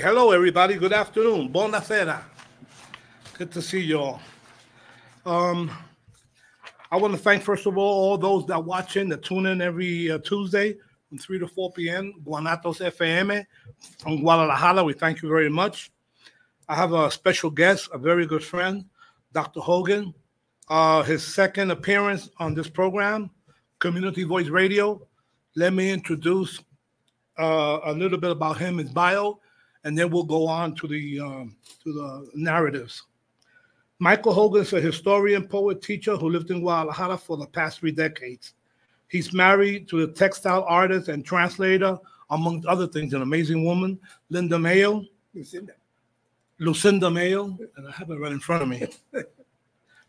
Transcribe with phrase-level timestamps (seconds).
[0.00, 0.76] Hello, everybody.
[0.76, 1.52] Good afternoon.
[1.52, 2.22] Buonasera.
[3.36, 4.22] Good to see you all.
[5.26, 5.70] Um,
[6.90, 10.10] I want to thank, first of all, all those that watching, that tune in every
[10.10, 10.78] uh, Tuesday
[11.10, 12.14] from 3 to 4 p.m.
[12.24, 13.44] Guanatoz FM
[13.98, 14.82] from Guadalajara.
[14.82, 15.92] We thank you very much.
[16.70, 18.86] I have a special guest, a very good friend,
[19.34, 19.60] Dr.
[19.60, 20.14] Hogan.
[20.70, 23.30] Uh, his second appearance on this program,
[23.78, 25.06] Community Voice Radio.
[25.54, 26.60] Let me introduce
[27.38, 29.38] uh, a little bit about him, his bio,
[29.84, 33.02] and then we'll go on to the um, to the narratives.
[33.98, 37.92] Michael Hogan is a historian, poet, teacher who lived in Guadalajara for the past three
[37.92, 38.54] decades.
[39.08, 41.98] He's married to the textile artist and translator,
[42.30, 45.04] among other things, an amazing woman, Linda Mayo.
[45.34, 45.74] Lucinda.
[46.58, 48.88] Lucinda Mayo, and I have it right in front of me.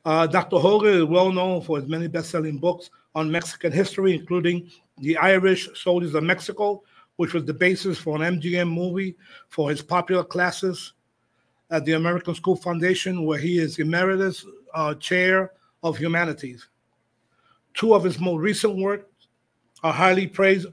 [0.05, 0.57] Uh, Dr.
[0.57, 5.16] Hogan is well known for his many best selling books on Mexican history, including The
[5.17, 6.84] Irish Soldiers of Mexico,
[7.18, 9.16] which was the basis for an MGM movie
[9.50, 10.94] for his popular classes
[11.69, 16.68] at the American School Foundation, where he is emeritus uh, chair of humanities.
[17.73, 19.06] Two of his more recent works
[19.84, 20.68] are highly praised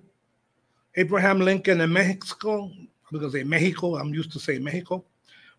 [0.97, 2.71] Abraham Lincoln in Mexico,
[3.11, 5.05] because in Mexico, I'm used to saying Mexico,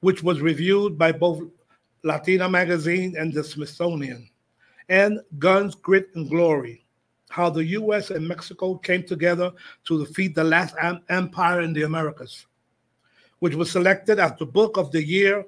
[0.02, 1.42] which was reviewed by both
[2.04, 4.30] Latina Magazine and the Smithsonian,
[4.90, 6.81] and Guns, Grit, and Glory,
[7.32, 9.52] how the US and Mexico came together
[9.86, 12.46] to defeat the last am- empire in the Americas,
[13.40, 15.46] which was selected as the book of the year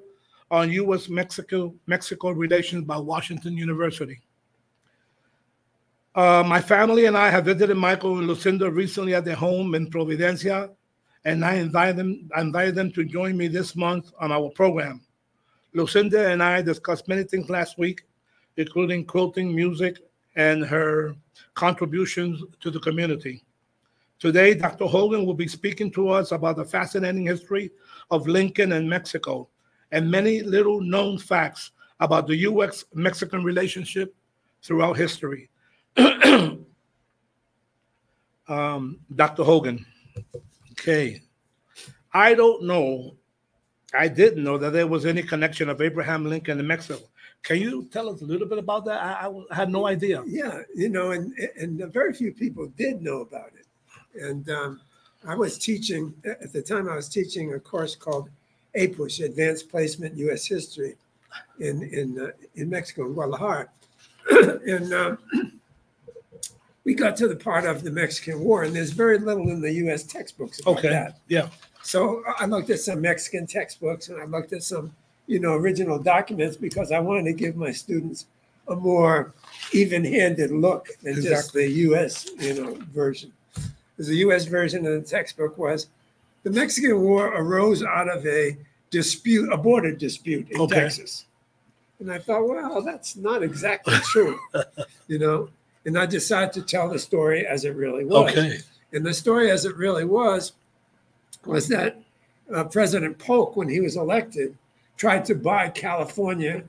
[0.50, 4.20] on US Mexico Mexico relations by Washington University.
[6.14, 9.90] Uh, my family and I have visited Michael and Lucinda recently at their home in
[9.90, 10.70] Providencia,
[11.24, 15.02] and I invited them, I invited them to join me this month on our program.
[15.74, 18.04] Lucinda and I discussed many things last week,
[18.56, 19.98] including quilting, music,
[20.36, 21.14] and her
[21.54, 23.44] contributions to the community.
[24.18, 24.86] Today, Dr.
[24.86, 27.70] Hogan will be speaking to us about the fascinating history
[28.10, 29.48] of Lincoln and Mexico
[29.92, 34.14] and many little known facts about the US Mexican relationship
[34.62, 35.50] throughout history.
[38.48, 39.44] um, Dr.
[39.44, 39.84] Hogan.
[40.72, 41.22] Okay.
[42.12, 43.16] I don't know.
[43.92, 47.04] I didn't know that there was any connection of Abraham Lincoln and Mexico.
[47.44, 49.00] Can you tell us a little bit about that?
[49.02, 50.22] I, I had no idea.
[50.26, 53.66] Yeah, you know, and and very few people did know about it.
[54.20, 54.80] And um,
[55.26, 56.88] I was teaching at the time.
[56.88, 58.30] I was teaching a course called
[58.74, 60.46] APUSH, Advanced Placement U.S.
[60.46, 60.96] History,
[61.60, 63.68] in in uh, in Mexico, in Guadalajara,
[64.30, 65.18] and um,
[66.84, 69.72] we got to the part of the Mexican War, and there's very little in the
[69.84, 70.02] U.S.
[70.04, 70.88] textbooks about Okay.
[70.88, 71.18] that.
[71.28, 71.48] Yeah.
[71.82, 74.94] So I looked at some Mexican textbooks and I looked at some,
[75.26, 78.26] you know, original documents because I wanted to give my students
[78.68, 79.32] a more
[79.72, 82.28] even-handed look than just the U.S.
[82.38, 83.32] you know version.
[83.54, 84.46] Because the U.S.
[84.46, 85.88] version of the textbook was
[86.42, 88.56] the Mexican War arose out of a
[88.90, 90.74] dispute, a border dispute in Okay.
[90.80, 91.26] Texas.
[92.00, 94.38] And I thought, well, that's not exactly true,
[95.08, 95.48] you know.
[95.86, 98.30] And I decided to tell the story as it really was.
[98.30, 98.58] Okay.
[98.92, 100.52] And the story, as it really was,
[101.44, 102.00] was that
[102.52, 104.56] uh, President Polk, when he was elected,
[104.96, 106.64] tried to buy California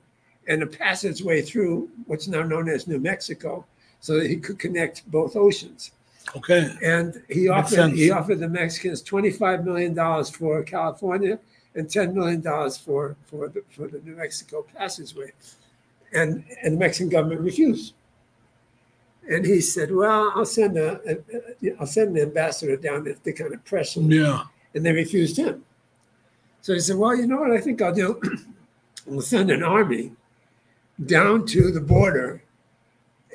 [0.48, 3.64] and a passageway through what's now known as New Mexico,
[4.00, 5.92] so that he could connect both oceans.
[6.36, 6.70] Okay.
[6.82, 7.98] And he offered sense.
[7.98, 11.38] he offered the Mexicans twenty five million dollars for California
[11.74, 15.32] and ten million dollars for for the, for the New Mexico passageway.
[16.12, 17.94] and and the Mexican government refused.
[19.28, 21.16] And he said, "Well, I'll send a, a,
[21.68, 24.44] a I'll send an ambassador down there to kind of press him." Yeah.
[24.74, 25.64] And they refused him.
[26.66, 28.20] So he said, "Well, you know what I think I'll do?
[29.06, 30.10] we'll send an army
[31.04, 32.42] down to the border,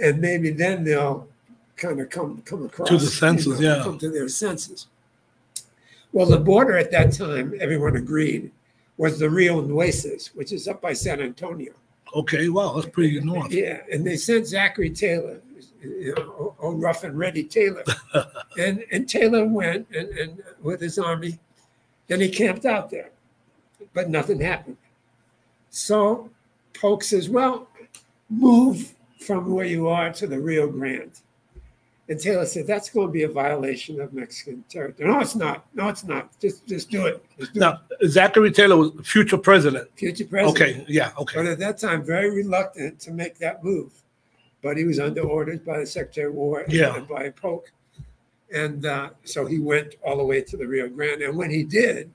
[0.04, 1.30] and maybe then they'll
[1.78, 3.84] kind of come come across to the senses, you know, yeah.
[3.84, 4.88] come to their senses."
[6.12, 8.52] Well, the border at that time, everyone agreed,
[8.98, 11.72] was the Rio Nueces, which is up by San Antonio.
[12.14, 12.50] Okay.
[12.50, 12.74] Wow.
[12.74, 13.54] That's pretty north.
[13.54, 15.40] Yeah, and they sent Zachary Taylor,
[15.82, 17.86] you know, old rough and ready Taylor,
[18.60, 21.40] and and Taylor went and, and with his army,
[22.10, 23.11] and he camped out there,
[23.94, 24.78] but nothing happened.
[25.70, 26.30] So
[26.74, 27.68] Polk says, "Well,
[28.30, 31.20] move from where you are to the Rio Grande."
[32.10, 35.66] And Taylor said, "That's going to be a violation of Mexican territory." No, it's not.
[35.74, 36.38] No, it's not.
[36.42, 37.24] Just just do it.
[37.40, 39.90] Just do Now, Zachary Taylor was future president.
[39.96, 40.56] Future president.
[40.62, 40.86] Okay.
[40.90, 41.12] Yeah.
[41.18, 41.38] Okay.
[41.38, 43.94] But at that time, very reluctant to make that move.
[44.62, 46.96] But he was under orders by the Secretary of War and, Yeah.
[46.96, 47.72] and by Polk.
[48.54, 51.22] And uh, so he went all the way to the Rio Grande.
[51.24, 52.14] And when he did,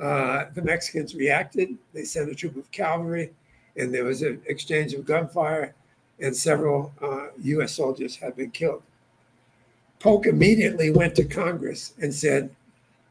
[0.00, 1.76] uh, the Mexicans reacted.
[1.92, 3.32] They sent a troop of cavalry,
[3.76, 5.74] and there was an exchange of gunfire,
[6.20, 7.72] and several uh, U.S.
[7.72, 8.82] soldiers had been killed.
[9.98, 12.50] Polk immediately went to Congress and said,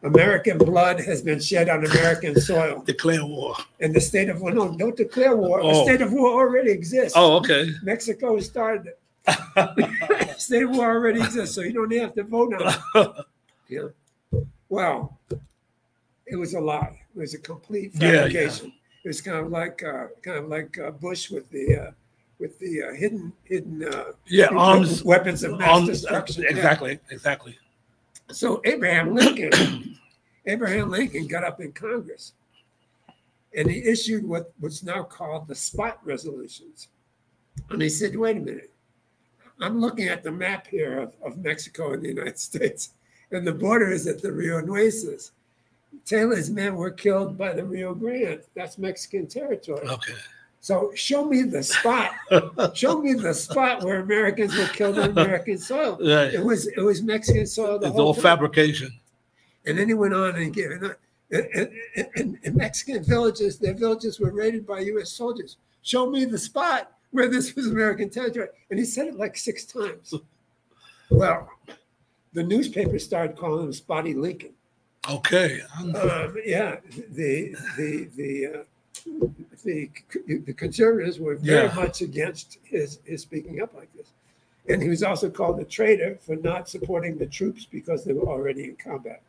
[0.03, 2.81] American blood has been shed on American soil.
[2.85, 3.55] Declare war.
[3.79, 5.59] And the state of well, no, don't declare war.
[5.61, 5.67] Oh.
[5.67, 7.13] The state of war already exists.
[7.15, 7.71] Oh, okay.
[7.83, 8.99] Mexico started it.
[10.39, 13.11] state of war already exists, so you don't have to vote on it.
[13.69, 13.89] Yeah.
[14.67, 15.19] Well,
[16.31, 16.99] it was a lie.
[17.15, 18.17] It was a complete Yeah, yeah.
[18.23, 18.73] fabrication.
[19.03, 21.91] It was kind of like uh, kind of like uh, Bush with the uh,
[22.39, 24.47] with the uh, hidden hidden uh, Yeah.
[24.47, 25.03] Arms.
[25.03, 26.43] weapons of mass arms destruction.
[26.43, 26.49] Yeah.
[26.49, 26.99] exactly.
[27.09, 27.57] Exactly.
[28.31, 29.97] So Abraham Lincoln,
[30.45, 32.33] Abraham Lincoln got up in Congress
[33.55, 36.89] and he issued what what's now called the spot resolutions.
[37.69, 38.71] And he said, wait a minute,
[39.59, 42.91] I'm looking at the map here of, of Mexico and the United States,
[43.31, 45.31] and the border is at the Rio Nueces.
[46.05, 48.41] Taylor's men were killed by the Rio Grande.
[48.55, 49.87] That's Mexican territory.
[49.87, 50.13] Okay.
[50.61, 52.11] So show me the spot.
[52.73, 55.97] show me the spot where Americans were killed on American soil.
[55.99, 56.33] Right.
[56.33, 58.23] It was it was Mexican soil the It's whole all time.
[58.23, 58.91] fabrication.
[59.65, 60.95] And then he went on and gave and,
[62.15, 65.11] and, and, Mexican villages, their villages were raided by U.S.
[65.11, 65.57] soldiers.
[65.83, 68.47] Show me the spot where this was American territory.
[68.69, 70.13] And he said it like six times.
[71.11, 71.49] Well,
[72.33, 74.53] the newspaper started calling him Spotty Lincoln.
[75.07, 75.61] Okay.
[75.77, 76.77] Um, yeah,
[77.11, 78.63] the the the uh,
[79.63, 79.89] the
[80.45, 81.73] the conservatives were very Yeah.
[81.75, 84.07] much against his his speaking up like this,
[84.67, 88.27] and he was also called a traitor for not supporting the troops because they were
[88.27, 89.21] already in combat.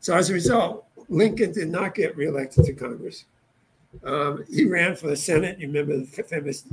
[0.00, 3.24] So as a result, Lincoln did not get reelected to Congress.
[4.04, 5.58] Um, he ran for the Senate.
[5.58, 6.64] You remember the famous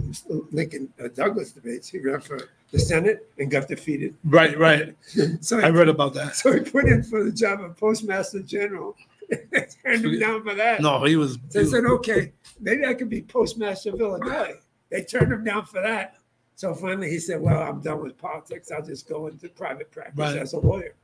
[0.51, 1.89] Lincoln uh, Douglas debates.
[1.89, 2.39] He ran for
[2.71, 4.15] the Senate and got defeated.
[4.23, 4.57] Right.
[4.57, 4.95] Right.
[5.41, 6.35] So I he read about that.
[6.35, 8.95] so he put in for the job of postmaster general.
[9.83, 10.81] Turned him down for that.
[10.81, 11.37] No, he was.
[11.49, 14.55] So he said, okay, maybe I could be postmaster of Illinois.
[14.89, 16.15] They turned him down for that.
[16.55, 18.71] So finally he said, well, I'm done with politics.
[18.71, 20.37] I'll just go into private practice Right.
[20.37, 20.95] as a lawyer.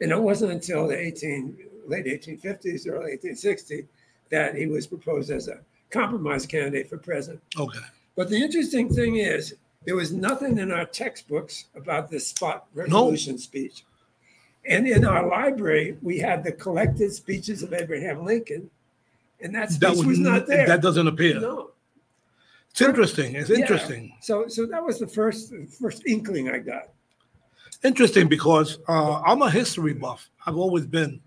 [0.00, 1.56] And it wasn't until the 18,
[1.86, 3.86] late 1850s, early 1860
[4.30, 7.42] that he was proposed as a compromise candidate for president.
[7.58, 7.78] Okay.
[8.16, 9.54] But the interesting thing is,
[9.84, 13.84] there was nothing in our textbooks about this spot resolution speech.
[14.68, 18.68] And in our library, we had the collected speeches of Abraham Lincoln,
[19.40, 20.66] and that speech That was, was not there.
[20.66, 21.40] That doesn't appear.
[21.40, 21.70] no.
[22.70, 23.36] It's interesting.
[23.36, 23.58] It's Yeah.
[23.58, 24.12] interesting.
[24.20, 26.88] So, so that was the first first inkling I got.
[27.84, 30.28] Interesting because uh, I'm a history buff.
[30.44, 31.20] I've always been,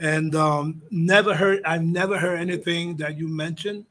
[0.00, 1.62] and um, never heard.
[1.64, 3.84] I've never heard anything that you mentioned.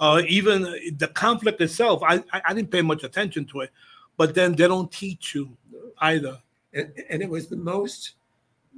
[0.00, 0.62] Uh, even
[0.96, 3.70] the conflict itself, I, I I didn't pay much attention to it.
[4.16, 5.56] But then they don't teach you
[6.00, 6.38] either.
[6.74, 8.14] and, and it was the most,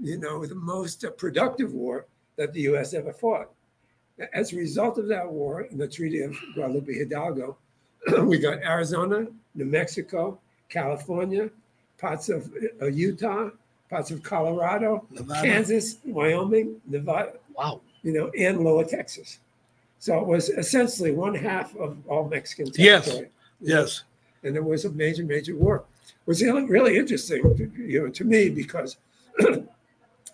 [0.01, 2.95] you know, the most productive war that the U.S.
[2.95, 3.51] ever fought.
[4.33, 7.57] As a result of that war, in the Treaty of Guadalupe Hidalgo,
[8.23, 11.51] we got Arizona, New Mexico, California,
[11.99, 13.51] parts of uh, Utah,
[13.93, 15.43] parts of Colorado, Nevada.
[15.47, 17.83] Kansas, Wyoming, Nevada, Wow.
[18.03, 19.39] you know, and Lower Texas.
[19.99, 23.05] So it was essentially one half of all Mexican Yes.
[23.05, 23.29] territory
[23.61, 23.69] Yes.
[23.69, 24.03] Yes.
[24.45, 25.85] and it was a major, major war.
[26.07, 27.43] It was really, really interesting,
[27.77, 28.97] you know, to me because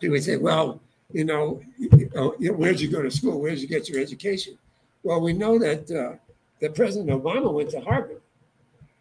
[0.01, 0.81] you would say, well,
[1.13, 3.41] you know, you know, you know, where'd you go to school?
[3.41, 4.57] Where'd you get your education?
[5.03, 6.15] Well, we know that uh,
[6.61, 8.21] that President Obama went to Harvard,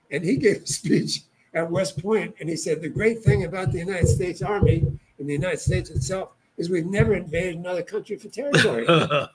[0.09, 1.21] and he gave a speech
[1.53, 4.79] at West Point, and he said the great thing about the United States Army
[5.19, 8.85] and the United States itself is we've never invaded another country for territory.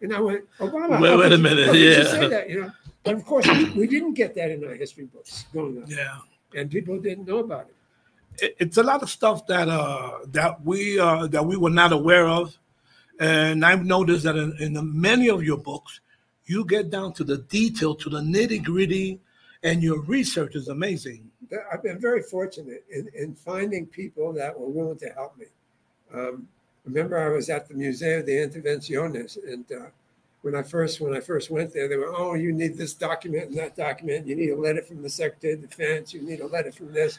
[0.00, 1.00] And I went, Obama.
[1.00, 2.72] Wait- wait a you- minute, how could you say that, you know?
[3.04, 6.18] But of course, we didn't get that in our history books growing up, Yeah.
[6.54, 8.44] and people didn't know about it.
[8.44, 11.92] It- it's a lot of stuff that uh that we uh that we were not
[11.92, 12.54] aware of
[13.18, 16.00] and i've noticed that in, in the, many of your books
[16.44, 19.18] you get down to the detail to the nitty gritty
[19.62, 21.30] and your research is amazing
[21.72, 25.46] I've been very fortunate in, in finding people that were willing to help me.
[26.12, 26.48] Um,
[26.84, 29.86] remember, I was at the Museo de Intervenciones, and uh,
[30.42, 33.50] when I first when I first went there, they were, "Oh, you need this document
[33.50, 34.26] and that document.
[34.26, 36.14] You need a letter from the Secretary of Defense.
[36.14, 37.18] You need a letter from this,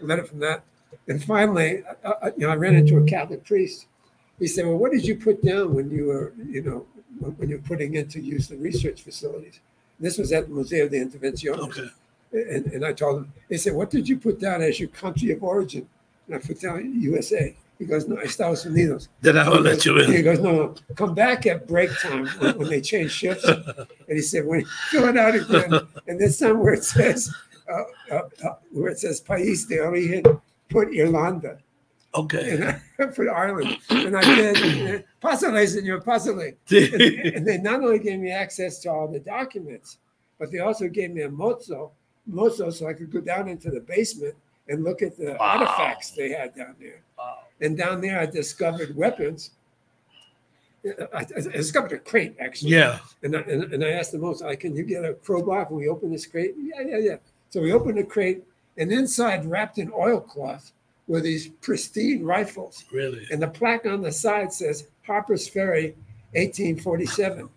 [0.00, 0.62] a letter from that."
[1.06, 3.86] And finally, I, I, you know, I ran into a Catholic priest.
[4.38, 6.86] He said, "Well, what did you put down when you were, you know,
[7.36, 9.60] when you're putting in to use the research facilities?"
[10.00, 11.58] This was at the Museo de Intervenciones.
[11.58, 11.90] okay
[12.32, 15.30] And, and I told him, they said, what did you put down as your country
[15.32, 15.88] of origin?
[16.26, 17.56] And I put down USA.
[17.78, 19.08] He goes, no, Estados Unidos.
[19.20, 20.12] then i will let you in.
[20.12, 23.44] He goes, no, no, come back at break time when, when they change shifts.
[23.44, 27.32] And he said, when fill it out again, and this time where it says,
[27.72, 30.24] uh, uh, uh, where it says País de Origen,
[30.68, 31.58] put Irlanda.
[32.14, 33.76] okay And I put Ireland.
[33.90, 36.56] And I did, Pásale, señor, pásale.
[36.70, 39.98] And, and they not only gave me access to all the documents,
[40.38, 41.92] but they also gave me a mozo,
[42.28, 44.34] mozo, so I could go down into the basement
[44.68, 45.58] and look at the Wow.
[45.58, 47.00] artifacts they had down there.
[47.60, 49.50] And down there, I discovered weapons.
[51.12, 52.70] I, I discovered a crate actually.
[52.70, 55.66] yeah And I, and, and I asked the mozo, like, can you get a crowbar?
[55.66, 56.54] Can we open this crate?
[56.56, 57.16] Yeah, yeah, yeah.
[57.50, 58.44] So we opened the crate,
[58.76, 60.72] and inside, wrapped in oilcloth,
[61.08, 62.84] were these pristine rifles.
[62.92, 65.96] really And the plaque on the side says Harper's Ferry,
[66.34, 67.48] 1847.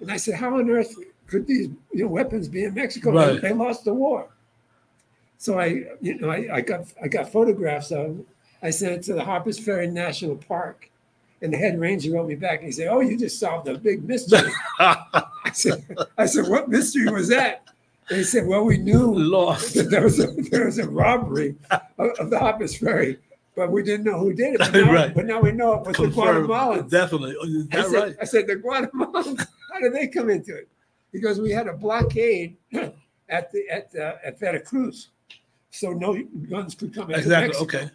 [0.00, 0.94] And I said, how on earth
[1.30, 3.12] could these you know, weapons be in Mexico?
[3.12, 3.40] They- Right.
[3.42, 4.28] They, lost the war.
[5.38, 8.26] So I, you know, I, I got I got photographs of them.
[8.62, 10.90] I sent it to the Harper's Ferry National Park.
[11.42, 13.78] And the head ranger wrote me back and he said, Oh, you just solved a
[13.78, 14.52] big mystery.
[14.78, 15.82] I said,
[16.18, 17.62] I said, What mystery was that?
[18.10, 21.54] And he said, Well, we knew lost that there was a there was a robbery
[21.70, 23.16] of, of the Harper's Ferry,
[23.56, 24.58] but we didn't know who did it.
[24.58, 25.14] But now, Right.
[25.14, 26.90] but now we know it was the Guatemalans.
[26.90, 29.46] definitely is I said, right I said, the Guatemalans.
[29.72, 30.68] How did they come into it?
[31.12, 32.56] Because we had a blockade
[33.28, 35.08] at the at uh, at Veracruz,
[35.70, 37.64] so no guns could come into exactly Mexico.
[37.64, 37.90] okay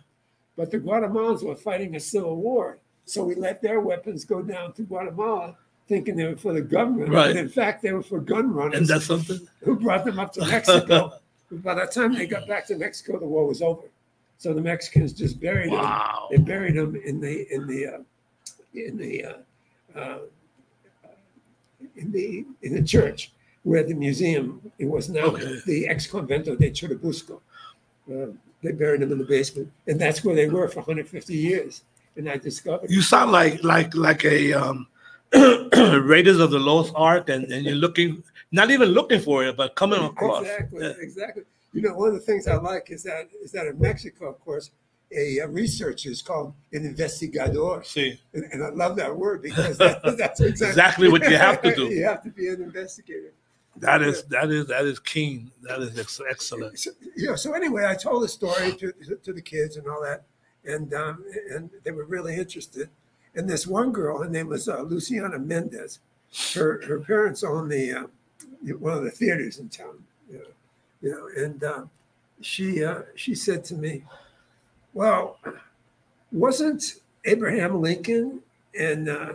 [0.55, 4.73] But the Guatemalans were fighting a civil war, so we let their weapons go down
[4.73, 5.55] to Guatemala,
[5.87, 7.11] thinking they were for the government.
[7.11, 7.27] Right.
[7.27, 10.33] But in fact, they were for gun runners and that's something who brought them up
[10.33, 11.13] to Mexico.
[11.51, 13.83] By the time they got back to Mexico, the war was over.
[14.37, 16.45] So the Mexicans just buried wow them.
[16.45, 17.99] They buried them in the in the uh,
[18.73, 20.17] in the uh, uh,
[21.95, 23.31] in the in the church
[23.63, 25.59] where the museum it was now Okay.
[25.65, 27.41] the ex convento de Churubusco.
[28.11, 28.27] Uh,
[28.63, 31.83] they buried them in the basement, and that's where they were for 150 years.
[32.15, 34.87] And I discovered you sound like like like a um
[35.33, 39.75] raiders of the lost ark and, and you're looking not even looking for it but
[39.75, 40.93] coming across Exactly, Yeah.
[40.99, 41.43] exactly.
[41.73, 44.39] You know, one of the things I like is that is that in Mexico, of
[44.39, 44.71] course,
[45.11, 49.77] a, uh researcher is called an investigador, see and, and I love that word because
[49.77, 51.85] that, that's exactly, Exactly what you have to do.
[51.87, 53.31] you have to be an investigator.
[53.77, 57.53] that is that is that is keen that is ex- excellent So, you know, so
[57.53, 58.93] anyway, I told the story to,
[59.23, 60.23] to the kids and all that,
[60.65, 62.89] and um, and they were really interested.
[63.35, 65.99] And this one girl, her name was uh, Luciana Mendez.
[66.53, 68.07] Her her parents owned the uh,
[68.79, 70.03] one of the theaters in town.
[70.31, 70.45] You know,
[71.01, 71.83] you know and uh,
[72.41, 74.03] she uh, she said to me,
[74.95, 75.37] "Well,
[76.31, 78.41] wasn't Abraham Lincoln
[78.77, 79.33] and uh,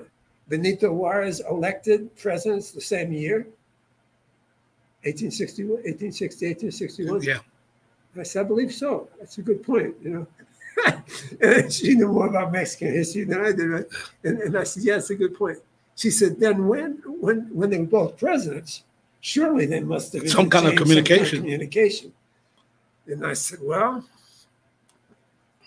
[0.49, 3.47] Benito Juarez elected presidents the same year?"
[5.05, 7.23] 1861, 1860, 1861.
[7.23, 7.39] yeah
[8.19, 9.09] I said, I believe so.
[9.19, 10.27] That's a good point, you know.
[11.41, 13.69] and she knew more about Mexican history than I did.
[13.69, 13.87] Right?
[14.25, 15.59] And, and I said, yeah, that's a good point.
[15.97, 18.85] She said, then when when when they were both presidents,
[19.21, 21.41] surely they must have Some kind of communication.
[21.41, 22.13] communication.
[23.07, 24.05] And I said, well,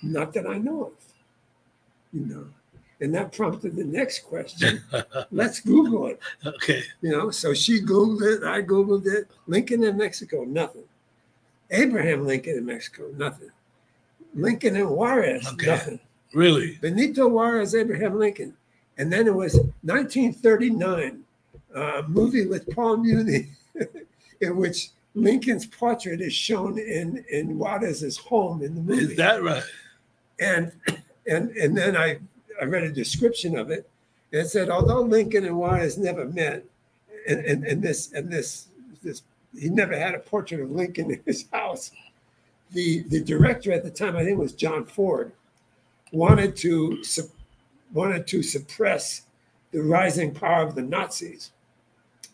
[0.04, 0.92] not that I know of,
[2.12, 2.46] you know.
[3.02, 4.82] And that prompted the next question.
[5.32, 6.20] Let's Google it.
[6.46, 9.30] okay You know, so she Googled it, I Googled it.
[9.48, 10.84] Lincoln in Mexico, nothing.
[11.72, 13.50] Abraham Lincoln in Mexico, nothing.
[14.36, 15.66] Lincoln and Juarez, Okay.
[15.68, 16.00] nothing.
[16.34, 18.56] really Benito Juarez, Abraham Lincoln.
[18.98, 21.24] And then it was 1939,
[21.76, 23.50] a uh, movie with Paul Muni,
[24.42, 29.44] in which Lincoln's portrait is shown in, in Juarez's home in the movie is that
[29.44, 29.64] right
[30.44, 30.72] and
[31.28, 32.20] and and then I
[32.62, 33.90] I read a description of it.
[34.32, 36.64] And it said although Lincoln and Juarez never met,
[37.28, 38.68] and and, and this and this
[39.04, 39.24] this
[39.58, 41.92] he never had a portrait of Lincoln in his house.
[42.72, 45.32] The the director at the time, I think it was John Ford,
[46.12, 47.30] wanted to sup-
[47.94, 49.24] wanted to suppress
[49.72, 51.52] the rising power of the Nazis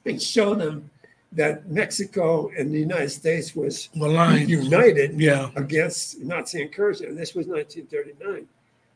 [0.05, 0.89] and show them
[1.33, 4.49] that Mexico and the United States was Maligned.
[4.49, 5.49] united Yeah.
[5.55, 7.07] against Nazi incursion.
[7.07, 8.47] And this was 1939.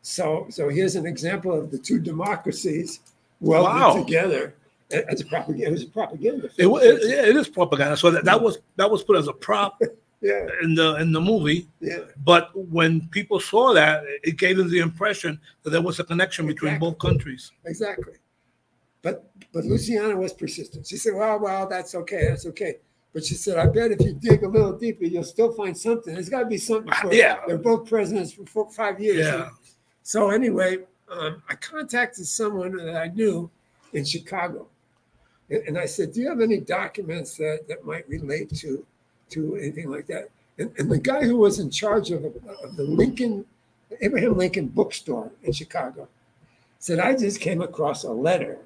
[0.01, 2.99] So, so here's an example of the two democracies
[3.39, 4.03] welded Wow.
[4.03, 4.55] together
[4.91, 5.67] as a propaganda.
[5.67, 6.45] It was a propaganda.
[6.57, 7.95] It, it, yeah, it is propaganda.
[7.97, 9.79] So that, that was that was put as a prop
[10.21, 11.67] yeah, in the in the movie.
[11.79, 11.99] yeah.
[12.25, 16.47] But when people saw that, it gave them the impression that there was a connection
[16.47, 16.89] between Exactly.
[16.89, 17.51] both countries.
[17.65, 18.13] Exactly.
[19.03, 20.87] But but Luciana was persistent.
[20.87, 22.77] She said, "Well, well, that's okay, that's okay."
[23.13, 26.13] But she said, "I bet if you dig a little deeper, you'll still find something.
[26.15, 27.41] There's got to be something." For, Yeah.
[27.45, 29.27] they're both presidents for four, five years.
[29.27, 29.49] Yeah.
[30.01, 30.79] So anyway,
[31.09, 33.51] um, I contacted someone that I knew
[33.91, 34.67] in Chicago,
[35.49, 38.85] and, and I said, "Do you have any documents that that might relate to
[39.31, 42.83] to anything like that?" And, and the guy who was in charge of, of the
[42.83, 43.45] Lincoln
[43.99, 46.07] Abraham Lincoln bookstore in Chicago
[46.79, 48.59] said, "I just came across a letter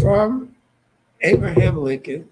[0.00, 0.54] from
[1.22, 2.28] Abraham Lincoln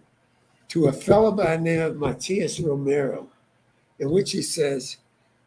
[0.68, 3.28] to a fellow by the name of Matias Romero,
[3.98, 4.98] in which he says."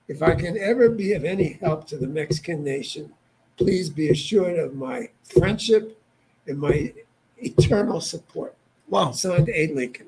[0.10, 3.13] If I can ever be of any help to the Mexican nation,
[3.58, 6.01] please be assured of my friendship
[6.48, 6.92] and my
[7.38, 8.56] eternal support.
[8.88, 9.12] Wow.
[9.12, 9.68] Signed A.
[9.68, 10.08] Lincoln.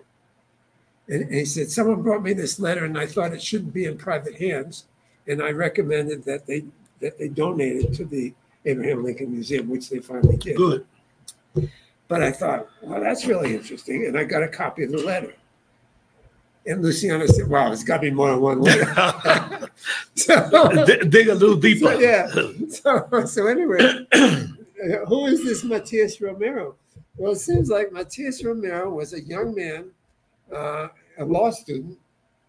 [1.08, 3.86] And, and he said, Someone brought me this letter and I thought it shouldn't be
[3.86, 4.86] in private hands.
[5.28, 6.66] And I recommended that they
[7.00, 8.34] that they donate it to the
[8.66, 10.56] Abraham Lincoln Museum, which they finally did.
[10.56, 10.86] Good.
[12.12, 14.06] But I thought, well, that's really interesting.
[14.06, 15.34] And I got a copy of the letter.
[16.66, 18.84] And Luciana said, Wow, it's got to be more than one letter.
[20.16, 21.86] so, D- dig a little deeper.
[21.86, 22.28] So, yeah.
[22.68, 23.80] so, so anyway,
[25.08, 26.76] who is this Matias Romero?
[27.16, 29.86] Well, it seems like Matias Romero was a young man,
[30.54, 31.98] uh, a law student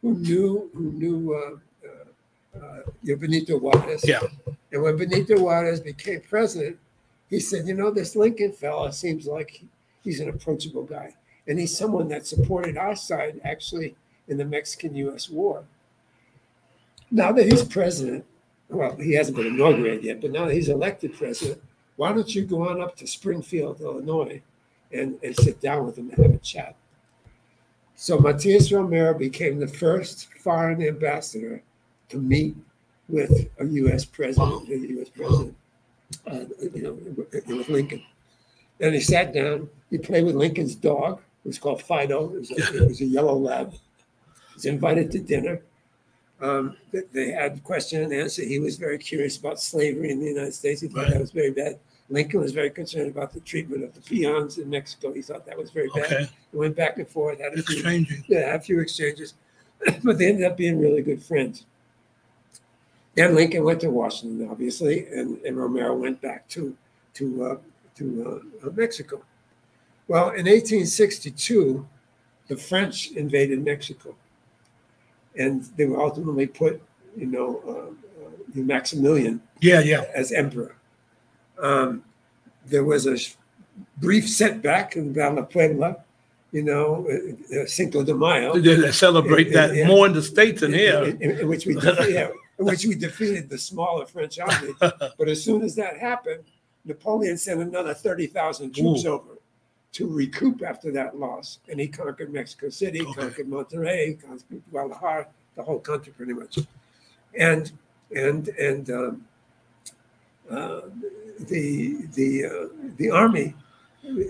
[0.00, 4.04] who knew who knew uh, uh, uh, Benito Juarez.
[4.04, 4.22] Yeah.
[4.72, 6.78] And when Benito Juarez became president,
[7.32, 9.64] he said, "You know, this Lincoln fella seems like
[10.04, 11.14] he's an approachable guy,
[11.48, 13.96] and he's someone that supported our side actually
[14.28, 15.30] in the Mexican-U.S.
[15.30, 15.64] war."
[17.10, 18.26] Now that he's president,
[18.68, 21.62] well, he hasn't been inaugurated yet, but now that he's elected president,
[21.96, 24.42] why don't you go on up to Springfield, Illinois,
[24.92, 26.76] and, and sit down with him and have a chat?
[27.94, 31.62] So Matias Romero became the first foreign ambassador
[32.10, 32.56] to meet
[33.08, 34.04] with a U.S.
[34.04, 35.08] president, the U.S.
[35.08, 35.56] president,
[36.26, 36.40] uh,
[36.74, 36.92] you know,
[37.56, 38.02] with Lincoln.
[38.80, 39.68] And he sat down.
[39.90, 41.20] He played with Lincoln's dog.
[41.44, 42.34] It was called Fido.
[42.34, 43.72] It was a, it was a yellow lab.
[43.72, 43.78] He
[44.54, 45.60] was invited to dinner.
[46.40, 48.42] Um, they- they had question and answer.
[48.42, 50.80] He was very curious about slavery in the United States.
[50.80, 51.10] He thought Right.
[51.12, 51.78] that was very bad.
[52.08, 55.12] Lincoln was very concerned about the treatment of the peons in Mexico.
[55.12, 56.04] He thought that was very bad.
[56.12, 56.28] Okay.
[56.52, 59.34] They went back and forth, had a few, yeah, a few exchanges,
[60.04, 61.64] but they ended up being really good friends.
[63.14, 66.76] Then Lincoln went to Washington, obviously, and, and Romero went back to
[67.14, 67.56] to uh,
[67.96, 69.22] to uh, uh, Mexico.
[70.08, 71.86] Well, in 1862,
[72.48, 74.14] the French invaded Mexico,
[75.38, 76.82] and they were ultimately put,
[77.16, 80.04] you know, uh, uh, Maximilian Yeah, yeah.
[80.14, 80.74] as emperor.
[81.58, 82.02] Um,
[82.66, 83.16] there was a
[83.98, 85.98] brief setback in the Battle of Puebla,
[86.50, 88.58] you know, uh, Cinco de Mayo.
[88.58, 89.86] They, celebrate that yeah.
[89.86, 91.04] more in the states than in, here.
[91.04, 92.30] in- in which we defe- yeah,
[92.62, 94.72] in which we defeated the smaller French army.
[94.80, 96.44] But as soon as that happened,
[96.84, 99.12] Napoleon sent another thirty thousand troops Ooh.
[99.14, 99.38] over
[99.92, 103.20] to recoup after that loss, and he conquered Mexico City, Okay.
[103.20, 106.58] conquered Monterrey, conquered Guadalajara, the whole country pretty much,
[107.38, 107.72] and
[108.16, 109.24] and and um,
[110.50, 110.80] uh,
[111.40, 113.54] the the uh, the army,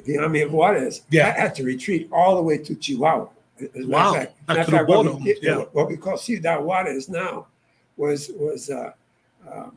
[0.06, 1.32] the army of Juarez, Yeah.
[1.38, 3.28] had to retreat all the way to Chihuahua.
[3.60, 4.12] As a matter of Wow.
[4.14, 5.56] fact- Back matter to the fact, what we- yeah.
[5.72, 7.46] What we call Ciudad Juarez now
[8.02, 8.92] was was uh,
[9.50, 9.76] um,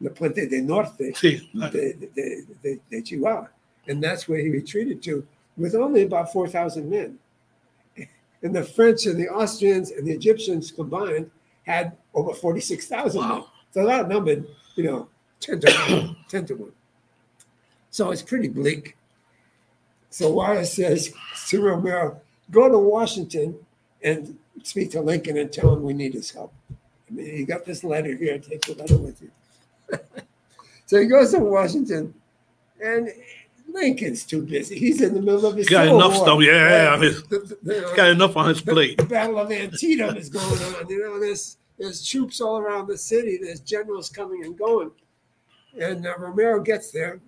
[0.00, 3.48] La Puente de Norte See, de, de, de, de Chihuahua.
[3.88, 5.26] And that's where he retreated to
[5.56, 7.18] with only about 4,000 men.
[8.42, 11.30] And the French and the Austrians and the Egyptians combined
[11.66, 13.30] had over 46,000 men.
[13.30, 13.48] Wow.
[13.72, 15.08] So that numbered, you know,
[15.40, 16.16] 10 to 1.
[16.28, 16.72] 10 to 1.
[17.90, 18.96] So it's pretty bleak.
[20.10, 21.12] So Juarez says
[21.48, 23.56] to Romero, go to Washington
[24.02, 26.52] and speak to Lincoln and tell him we need his help.
[27.08, 29.30] I mean, you got this letter here, take the letter with you.
[30.86, 32.12] so he goes to Washington,
[32.82, 33.08] and
[33.72, 34.78] Lincoln's too busy.
[34.78, 36.24] He's in the middle of his Got enough War.
[36.26, 38.96] stuff, yeah, I mean, The- the- know, got enough on his the, plate.
[38.98, 40.88] the Battle of Antietam is going on.
[40.88, 43.38] You know, there's there's troops all around the city.
[43.40, 44.90] There's generals coming and going,
[45.78, 47.20] and uh, Romero gets there,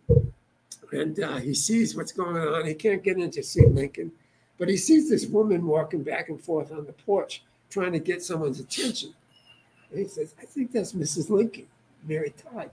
[0.92, 2.66] and uh, he sees what's going on.
[2.66, 4.10] He can't get in to see Lincoln,
[4.58, 8.22] but he sees this woman walking back and forth on the porch, trying to get
[8.24, 9.12] someone's attention.
[9.90, 11.30] And he says, "I think that's Mrs.
[11.30, 11.66] Lincoln,
[12.06, 12.70] Mary Todd."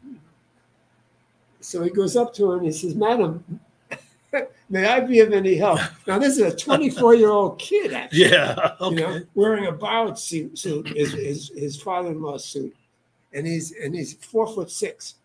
[1.61, 3.43] So he goes up to her and he says, Madam,
[4.69, 5.79] may I be of any help?
[6.05, 8.25] Now, this is a 24 year old kid, actually.
[8.29, 8.75] Yeah.
[8.79, 8.95] You Okay.
[8.97, 12.75] know, wearing a borrowed suit, suit is his, his father-in-law's suit,
[13.33, 15.15] and he's and he's four foot six.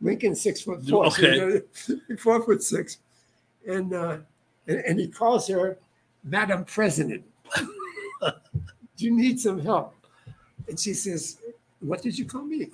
[0.00, 1.36] Lincoln six foot four, Okay.
[1.36, 2.98] you know, four foot six,
[3.68, 4.18] and, uh,
[4.66, 5.78] and and he calls her
[6.24, 7.22] Madam President.
[8.20, 8.32] Do
[9.04, 9.93] you need some help?
[10.68, 11.38] And she says,
[11.80, 12.70] "What did you call me?"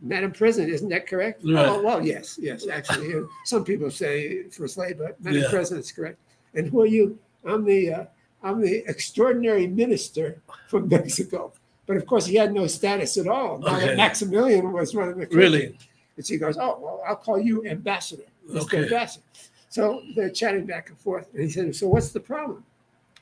[0.00, 1.42] Madam President, isn't that correct?
[1.42, 1.66] Right.
[1.66, 3.14] Oh, well, yes, yes, actually.
[3.46, 5.50] Some people say First Lady, but Madam Yeah.
[5.50, 6.18] President's correct.
[6.54, 7.18] And who are you?
[7.44, 8.04] I'm the uh,
[8.42, 11.52] I'm the extraordinary minister from Mexico.
[11.86, 13.64] But of course, he had no status at all.
[13.66, 13.94] Okay.
[13.96, 15.38] Maximilian was running the country.
[15.38, 15.78] Really?
[16.16, 18.62] And she goes, "Oh, well, I'll call you ambassador, Mr.
[18.62, 18.82] Okay.
[18.84, 19.24] Ambassador."
[19.70, 22.64] So they're chatting back and forth, and he said, "So what's the problem?"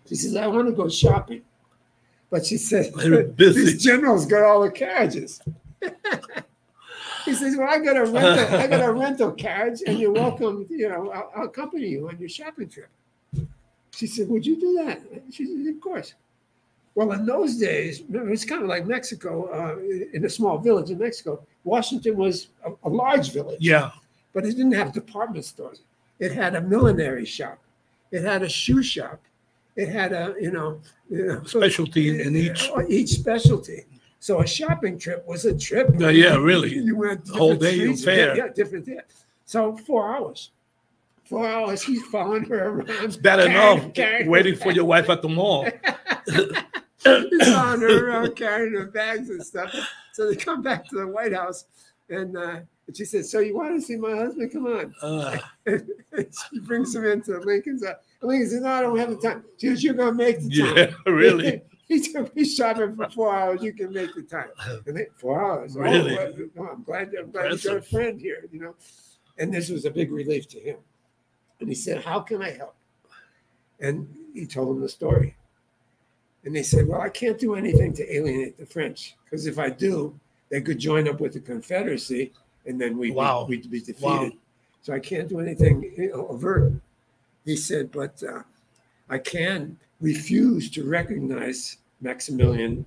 [0.08, 1.42] She says, "I want to go shopping,"
[2.34, 2.92] but she said.
[3.38, 5.40] "These generals got all the carriages."
[7.24, 10.66] he says, "Well, I got a rental, I got a rental carriage, and you're welcome.
[10.68, 12.90] You know, I'll, I'll accompany you on your shopping trip."
[13.92, 16.14] She said, "Would you do that?" She said, "Of course."
[16.96, 19.78] Well, in those days, it's kind of like Mexico, uh,
[20.12, 21.40] in a small village in Mexico.
[21.62, 23.90] Washington was a, a large village Yeah.
[24.32, 25.82] but it didn't have department stores.
[26.18, 27.58] It had a millinery shop.
[28.12, 29.20] It had a shoe shop.
[29.76, 32.70] It had a, you know, you know Specialty in, in each.
[32.88, 33.84] each specialty.
[34.20, 35.90] So a shopping trip was a trip.
[35.98, 36.74] Yeah, yeah, really.
[36.74, 38.36] You went the Whole different day streets, affair.
[38.36, 39.00] Yeah, different day.
[39.44, 40.50] So four hours.
[41.24, 41.82] Four hours.
[41.82, 42.88] He's following her around.
[42.88, 45.64] It's bad enough waiting for your wife at the mall.
[46.26, 49.74] He's following her around carrying her bags and stuff.
[50.12, 51.64] So they come back to the White House,
[52.08, 54.52] and, uh, and she says, "So you want to see my husband?
[54.52, 55.38] Come on." Uh,
[56.16, 57.84] she brings him into Lincoln's.
[57.84, 60.48] Uh, Lincoln says, "No, I don't have the time." She goes, "You're gonna make the
[60.62, 61.62] time." yeah, really.
[61.88, 63.62] he took me shopping for four hours.
[63.62, 64.48] You can make the time.
[64.86, 65.76] And they, four hours.
[65.76, 66.18] Oh, really?
[66.18, 67.14] Oh, well, no, I'm glad.
[67.18, 68.46] I'm glad you got a friend here.
[68.50, 68.74] You know,
[69.38, 70.76] and this was a big relief to him.
[71.60, 72.74] And he said, "How can I help?"
[73.80, 75.36] And he told him the story.
[76.44, 79.70] And they said, "Well, I can't do anything to alienate the French because if I
[79.70, 80.18] do,
[80.50, 82.32] they could join up with the Confederacy,
[82.66, 83.44] and then we'd, Wow.
[83.44, 84.02] be, we'd be defeated.
[84.02, 84.30] Wow.
[84.82, 86.72] So I can't do anything you know, overt."
[87.44, 88.42] He said, "But uh,
[89.08, 92.84] I can refuse to recognize Maximilian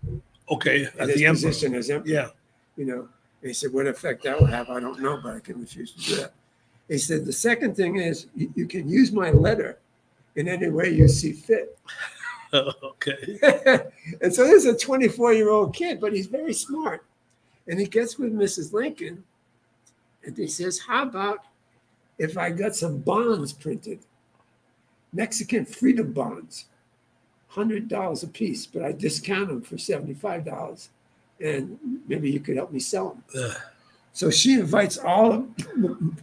[0.50, 1.50] Okay, as his the emperor.
[1.50, 2.30] position as emperor." Yeah.
[2.76, 3.10] you know.
[3.44, 6.00] He said, what effect that will have, I don't know, but I can refuse to
[6.02, 6.34] do that.
[6.88, 9.78] He said, the second thing is you, you can use my letter
[10.36, 11.78] in any way you see fit.
[12.54, 13.38] okay.
[14.22, 17.06] and so this is a 24 year old kid, but he's very smart.
[17.68, 18.74] And he gets with Mrs.
[18.74, 19.24] Lincoln
[20.26, 21.46] and he says, how about
[22.18, 24.00] if I got some bonds printed,
[25.14, 26.66] Mexican freedom bonds,
[27.54, 30.90] $100 a piece, but I discount them for $75.
[31.40, 33.24] And maybe you could help me sell them.
[33.44, 33.54] Uh,
[34.14, 35.48] So she invites all of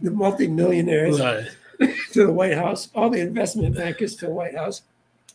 [0.01, 1.47] the multimillionaires right.
[2.11, 4.81] to the White House, all the investment bankers to the White House,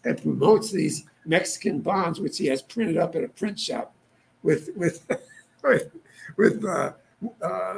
[0.04, 3.94] and promotes these Mexican bonds, which he has printed up at a print shop,
[4.42, 5.06] with with
[5.62, 5.90] with,
[6.36, 6.92] with uh,
[7.42, 7.76] uh,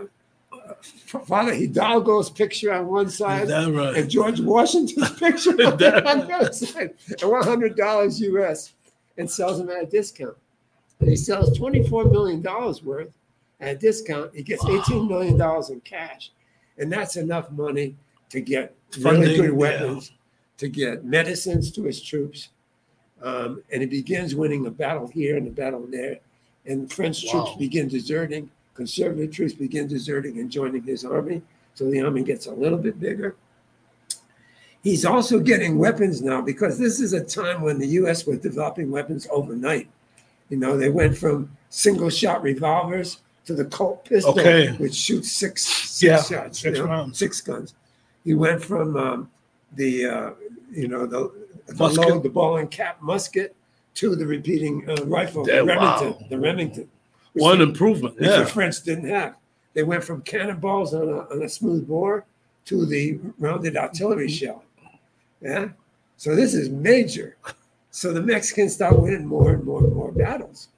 [0.82, 3.96] Father Hidalgo's picture on one side right?
[3.96, 8.72] and George Washington's picture on the other side, hundred dollars US,
[9.16, 10.36] and sells them at a discount.
[11.00, 13.12] And he sells twenty-four million dollars worth
[13.60, 14.34] at a discount.
[14.34, 16.30] He gets eighteen million dollars in cash,
[16.78, 17.96] and that's enough money
[18.30, 19.50] to get really good yeah.
[19.50, 20.12] weapons,
[20.58, 22.48] to get medicines to his troops,
[23.22, 26.18] um, and he begins winning a battle here and a battle there,
[26.66, 27.56] and French troops Wow.
[27.58, 28.50] begin deserting.
[28.74, 31.42] Conservative troops begin deserting and joining his army.
[31.74, 33.36] So the army gets a little bit bigger.
[34.82, 38.90] He's also getting weapons now because this is a time when the US was developing
[38.90, 39.88] weapons overnight.
[40.48, 44.72] You know, they went from single shot revolvers to the Colt pistol, Okay.
[44.78, 47.18] which shoots six, six Yeah, shots, six you know, rounds.
[47.18, 47.74] six guns.
[48.24, 49.30] He went from um,
[49.76, 50.30] the, uh,
[50.72, 51.32] you know, the,
[51.66, 52.08] the Musket.
[52.08, 53.54] load, the ball and cap musket
[53.94, 56.26] to the repeating uh, rifle, Yeah, the Remington, wow.
[56.28, 56.88] the Remington.
[57.34, 58.16] One the- improvement.
[58.16, 58.40] which Yeah.
[58.40, 59.36] the French didn't have.
[59.74, 62.24] They went from cannonballs on a, on a smooth bore
[62.66, 64.34] to the rounded artillery Mm-hmm.
[64.46, 64.64] shell.
[65.40, 65.68] Yeah.
[66.16, 67.36] So this is major.
[67.90, 70.68] So the Mexicans start winning more and more and more battles.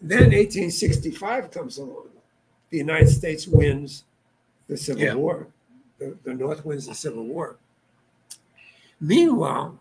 [0.00, 2.08] Then 1865 comes along.
[2.70, 4.04] The United States wins
[4.68, 5.14] the Civil Yeah.
[5.14, 5.46] War.
[5.98, 7.56] The, the North wins the Civil War.
[9.00, 9.78] Meanwhile,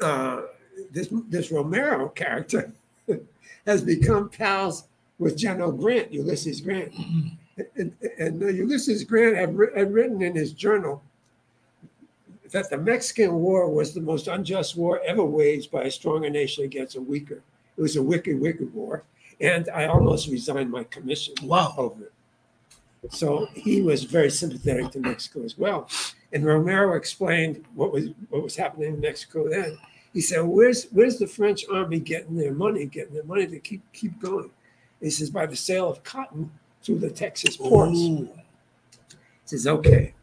[0.00, 0.42] uh,
[0.90, 2.72] this, this Romero character
[3.66, 4.84] has become pals
[5.18, 6.92] with General Grant, Ulysses Grant.
[7.76, 11.02] And, and Ulysses Grant had, had written in his journal
[12.50, 16.64] that the Mexican War was the most unjust war ever waged by a stronger nation
[16.64, 17.42] against a weaker.
[17.76, 19.04] It was a wicked, wicked war.
[19.40, 21.74] And I almost resigned my commission Wow.
[21.76, 22.12] over it.
[23.10, 25.88] So he was very sympathetic to Mexico as well.
[26.32, 29.76] And Romero explained what was what was happening in Mexico then.
[30.14, 33.82] He said, "Where's where's the French army getting their money, getting their money to keep
[33.92, 34.50] keep going?"
[35.00, 36.50] He says, "By the sale of cotton
[36.82, 38.28] through the Texas ports." Ooh.
[39.10, 40.14] He says, "Okay,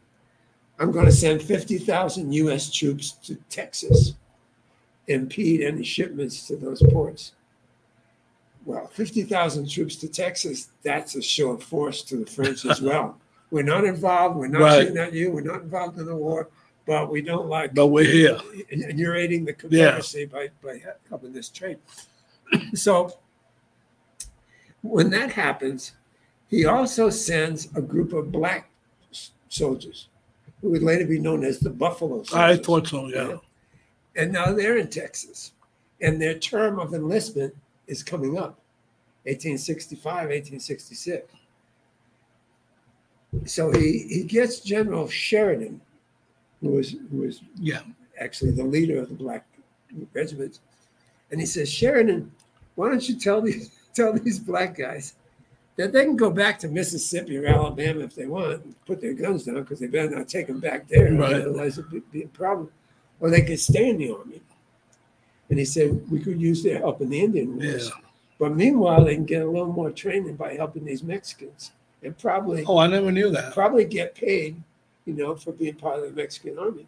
[0.80, 2.72] I'm going to send fifty thousand U.S.
[2.72, 4.14] troops to Texas,
[5.06, 7.32] impede any shipments to those ports."
[8.64, 13.18] Well, 50,000 troops to Texas, that's a show of force to the French as well.
[13.50, 14.36] We're not involved.
[14.36, 14.82] We're not Right.
[14.82, 15.32] shooting at you.
[15.32, 16.48] We're not involved in the war,
[16.86, 17.74] but we don't like.
[17.74, 18.38] But we're here.
[18.70, 21.78] And you're aiding the Confederacy by, by helping this trade.
[22.74, 23.16] So
[24.82, 25.92] when that happens,
[26.48, 28.70] he also sends a group of black
[29.48, 30.08] soldiers
[30.60, 32.34] who would later be known as the Buffalo Soldiers.
[32.34, 33.36] I thought so, yeah.
[34.16, 35.52] And now they're in Texas,
[36.00, 37.54] and their term of enlistment
[37.86, 38.60] is coming up
[39.24, 41.32] 1865, 1866.
[43.46, 45.80] So he, he gets General Sheridan,
[46.62, 47.80] who was, who was Yeah.
[48.18, 49.44] actually the leader of the black
[50.14, 50.60] regiment,
[51.30, 52.30] and he says, Sheridan,
[52.76, 55.14] why don't you tell these tell these black guys
[55.76, 59.12] that they can go back to Mississippi or Alabama if they want, and put their
[59.14, 61.34] guns down because they better not take them back there, Right.
[61.34, 62.70] otherwise it'd be, be a problem.
[63.20, 64.40] Or they could stay in the army.
[65.50, 67.88] And he said we could use their help in the Indian Wars.
[67.88, 68.00] Yeah.
[68.38, 71.72] But meanwhile, they can get a little more training by helping these Mexicans,
[72.02, 73.52] and probably Oh, I never knew that.
[73.52, 74.60] probably get paid,
[75.04, 76.86] you know, for being part of the Mexican army.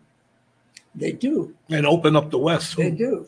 [0.94, 1.54] They do.
[1.68, 2.76] And open up the West.
[2.76, 3.26] They do.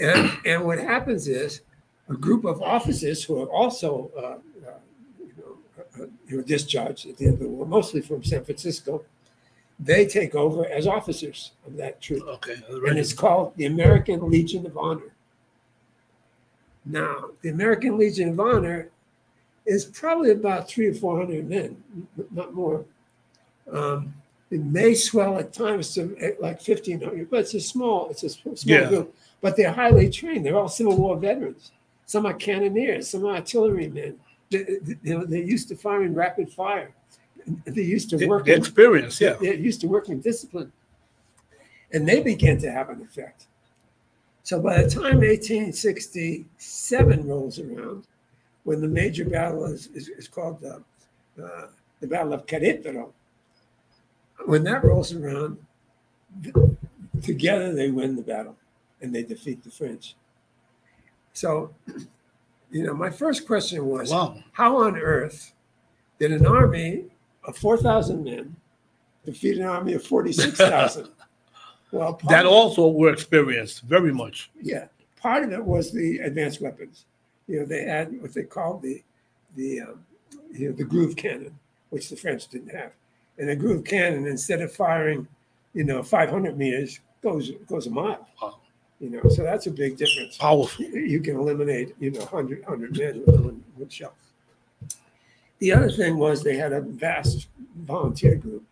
[0.00, 1.60] And, and what happens is
[2.08, 4.20] a group of officers who are also, uh,
[4.66, 4.78] uh,
[5.18, 5.58] you know,
[6.02, 9.04] uh, who are discharged at the end of the war, mostly from San Francisco,
[9.78, 12.22] they take over as officers of that troop.
[12.26, 12.56] Okay.
[12.68, 15.12] And it's called the American Legion of Honor.
[16.86, 18.90] Now, the American Legion of Honor
[19.66, 22.84] is probably about three or four hundred men, n- not more.
[23.70, 24.14] Um,
[24.50, 28.22] it may swell at times to eh, like fifteen hundred, but it's a small, it's
[28.22, 28.88] a small Yeah.
[28.88, 29.14] group.
[29.40, 30.46] But they're highly trained.
[30.46, 31.72] They're all Civil War veterans.
[32.06, 33.08] Some are cannoneers.
[33.10, 34.18] Some are artillerymen.
[34.50, 36.92] They, they, you know, they're used to firing rapid fire.
[37.64, 38.52] They're used to working.
[38.54, 39.34] the experience, yeah.
[39.40, 40.72] They're used to working discipline.
[41.92, 43.46] And they began to have an effect.
[44.44, 48.06] So by the time 1867 rolls around,
[48.64, 50.82] when the major battle is, is, is called the,
[51.42, 51.66] uh,
[52.00, 53.10] the Battle of Querétaro,
[54.46, 55.58] when that rolls around,
[57.22, 58.56] together they win the battle
[59.00, 60.14] and they defeat the French.
[61.32, 61.74] So,
[62.70, 64.42] you know, my first question was Wow.
[64.52, 65.52] how on earth
[66.18, 67.06] did an army
[67.44, 68.56] of 4,000 men
[69.24, 71.08] defeat an army of 46,000?
[71.92, 74.50] well, That also were experienced very much.
[74.60, 74.86] yeah,
[75.20, 77.06] part of it was the advanced weapons.
[77.46, 79.02] You know, they had what they called the
[79.56, 80.04] the um,
[80.50, 81.58] you know the groove cannon,
[81.90, 82.92] which the French didn't have.
[83.38, 85.26] And a groove cannon, instead of firing,
[85.72, 88.28] you know, 500 meters, goes goes a mile.
[88.40, 88.58] Wow.
[89.00, 90.36] You know, so that's a big difference.
[90.38, 90.84] Powerful.
[90.84, 93.64] You can eliminate, you know, 100, 100 men with one.
[95.58, 98.62] The other thing was they had a vast volunteer group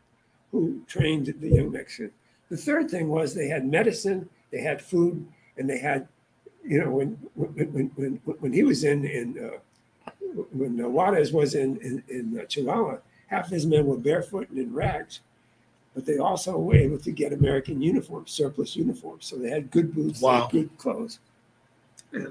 [0.52, 2.12] who trained the young Mexicans.
[2.50, 6.06] The third thing was they had medicine, they had food, and they had,
[6.64, 9.58] you know, when when when when, when he was in in uh,
[10.52, 12.98] when uh, Juarez was in in, in uh, Chihuahua,
[13.32, 15.20] half his men were barefoot and in rags,
[15.94, 19.94] but they also were able to get American uniforms, surplus uniforms, so they had good
[19.94, 20.48] boots, Wow.
[20.52, 21.18] good clothes.
[22.12, 22.26] Yeah.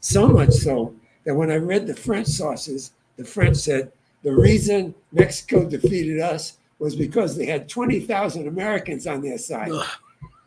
[0.00, 3.92] So much so that when I read the French sources, the French said
[4.22, 9.72] the reason Mexico defeated us was because they had 20,000 Americans on their side.
[9.72, 9.86] Ugh.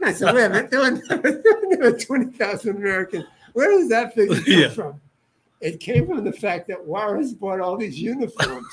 [0.04, 3.26] I said, wait a minute, there were 20,000 Americans.
[3.54, 4.70] Where does that figure come Yeah.
[4.70, 5.02] from?
[5.62, 8.66] It came from the fact that Juarez bought all these uniforms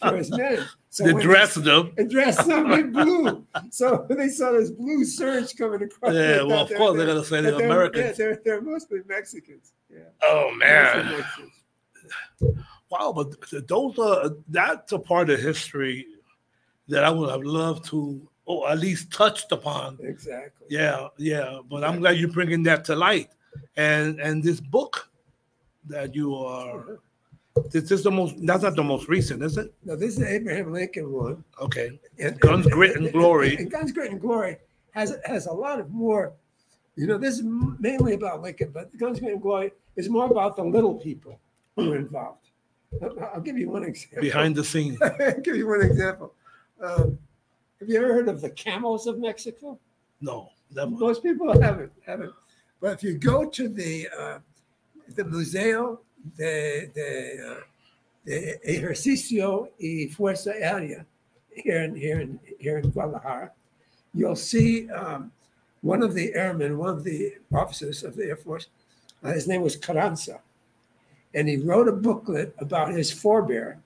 [0.00, 0.64] for his men.
[0.90, 1.92] So They dressed them.
[1.96, 3.46] and dressed them in blue.
[3.70, 6.14] So when they saw this blue surge coming across.
[6.14, 8.04] Yeah, well, of they- course they- they're gonna say that they're Americans.
[8.04, 9.72] Yeah, they're, they're mostly Mexicans.
[9.92, 10.00] Yeah.
[10.22, 11.24] Oh man.
[12.90, 13.34] Wow, but
[13.68, 16.06] those are that's a part of history
[16.88, 19.98] that I would have loved to, or at least touched upon.
[20.02, 20.66] Exactly.
[20.70, 21.58] Yeah, yeah.
[21.70, 23.28] But I'm glad you're bringing that to light.
[23.76, 25.07] And and this book
[25.88, 26.98] that you are,
[27.70, 28.34] this is the most.
[28.46, 29.74] That's not the most recent, is it?
[29.84, 31.44] Now this is the Abraham Lincoln one.
[31.60, 31.98] Okay.
[32.18, 33.56] And, Guns, Grit, and Glory.
[33.56, 34.56] And, Guns, Grit, and Glory
[34.92, 36.32] has has a lot of more.
[36.96, 40.56] You know, this is mainly about Lincoln, but Guns, Grit, and Glory is more about
[40.56, 41.38] the little people
[41.76, 42.48] who are involved.
[43.34, 44.22] I'll, give you one example.
[44.22, 44.98] Behind the scenes.
[45.02, 46.32] I'll give you one example.
[46.82, 47.18] Um,
[47.80, 49.78] have you ever heard of the camels of Mexico?
[50.20, 50.50] No.
[50.72, 52.32] That, Most people haven't haven't.
[52.80, 54.38] But if you go to the uh,
[55.18, 56.00] the Museo
[56.36, 57.56] de de,
[58.26, 61.04] eh, Ejército y Fuerza Aérea
[61.50, 63.50] here in, here in, here in Guadalajara,
[64.14, 65.32] you'll see um,
[65.82, 68.68] one of the airmen, one of the officers of the Air Force,
[69.24, 70.40] uh, his name was Carranza.
[71.34, 73.78] And he wrote a booklet about his forebear.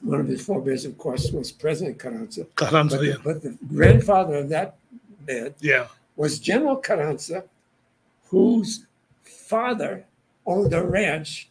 [0.00, 2.46] One of his forebears, of course, was President Carranza.
[2.56, 3.12] Carranza, But yeah.
[3.12, 4.76] the, but the grandfather of that
[5.26, 5.88] man Yeah.
[6.16, 7.44] was General Carranza,
[8.30, 8.86] whose
[9.22, 10.04] father
[10.46, 11.50] owned a ranch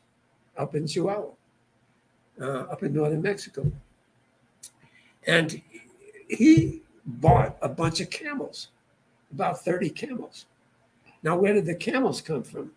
[0.58, 1.31] up in Chihuahua,
[2.41, 3.71] uh, up in northern Mexico.
[5.27, 5.62] And
[6.27, 8.69] he bought a bunch of camels,
[9.31, 10.45] about 30 camels.
[11.23, 12.71] Now, where did the camels come from?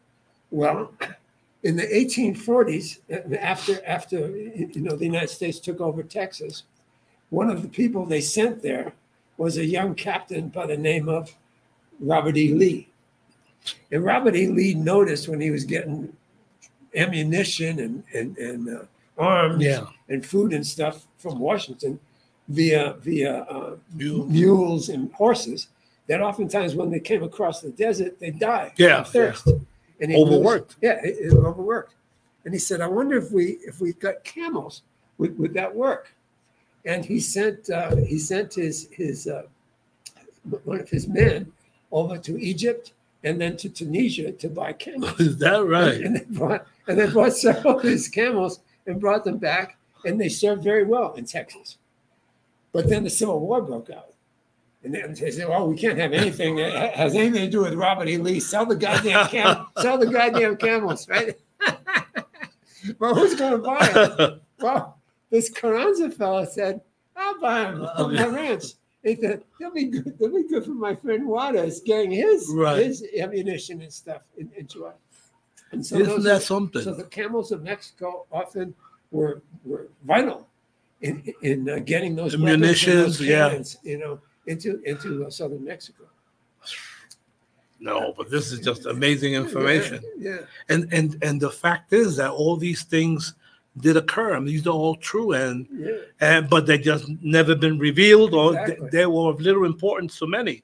[0.51, 0.93] Well,
[1.63, 6.65] in the 1840s, uh, after after you know the United States took over Texas,
[7.31, 8.93] one of the people they sent there
[9.37, 11.35] was a young captain by the name of
[12.01, 12.53] Robert E.
[12.53, 12.89] Lee.
[13.93, 14.47] And Robert E.
[14.49, 16.13] Lee noticed when he was getting
[16.95, 18.83] ammunition and and, and uh,
[19.19, 19.87] arms Yeah.
[20.09, 21.99] and food and stuff from Washington
[22.49, 25.69] via via uh, You, mules and horses
[26.07, 29.47] that oftentimes when they came across the desert they died Yeah, of thirst
[30.01, 30.69] and he Overworked.
[30.69, 31.95] was- yeah it, it overworked
[32.45, 34.83] and he said i wonder if we if we got camels
[35.19, 36.15] would, would that work
[36.87, 39.43] and he sent uh, he sent his his uh,
[40.65, 41.53] one of his men
[41.93, 42.93] over to egypt
[43.25, 46.01] and then to tunisia to buy camels is that right?
[46.01, 50.21] and they brought and they brought several of these camels and brought them back, and
[50.21, 51.77] they served very well in Texas.
[52.73, 54.15] But then the Civil War broke out,
[54.83, 57.75] and then they said, "Well, we can't have anything that has anything to do with
[57.75, 58.17] Robert E.
[58.17, 58.41] Lee.
[58.41, 61.39] Sell the goddamn cam, sell the goddamn camels, right?"
[62.99, 64.43] well, who's going to buy it?
[64.61, 64.99] Well,
[65.31, 66.81] this Carranza fella said,
[67.15, 68.65] "I'll buy them from my ranch."
[69.03, 70.19] "They'll be good.
[70.19, 72.85] They'll be good for my friend Waters getting his Right.
[72.85, 74.97] his ammunition and stuff in, into it."
[75.73, 76.83] And so Isn't that are- something?
[76.83, 78.75] so the camels of Mexico often
[79.11, 80.49] were were vital
[81.03, 83.49] in in uh, getting those The munitions, those yeah.
[83.51, 86.05] cannons, you know, into into uh, southern Mexico.
[87.81, 90.03] no, but this is just amazing information.
[90.19, 93.35] Yeah, And and and the fact is that all these things
[93.79, 94.35] did occur.
[94.35, 98.35] I mean, these are all true, and yeah, and but they just never been revealed,
[98.35, 98.89] or Exactly.
[98.91, 100.63] they were of little importance to many.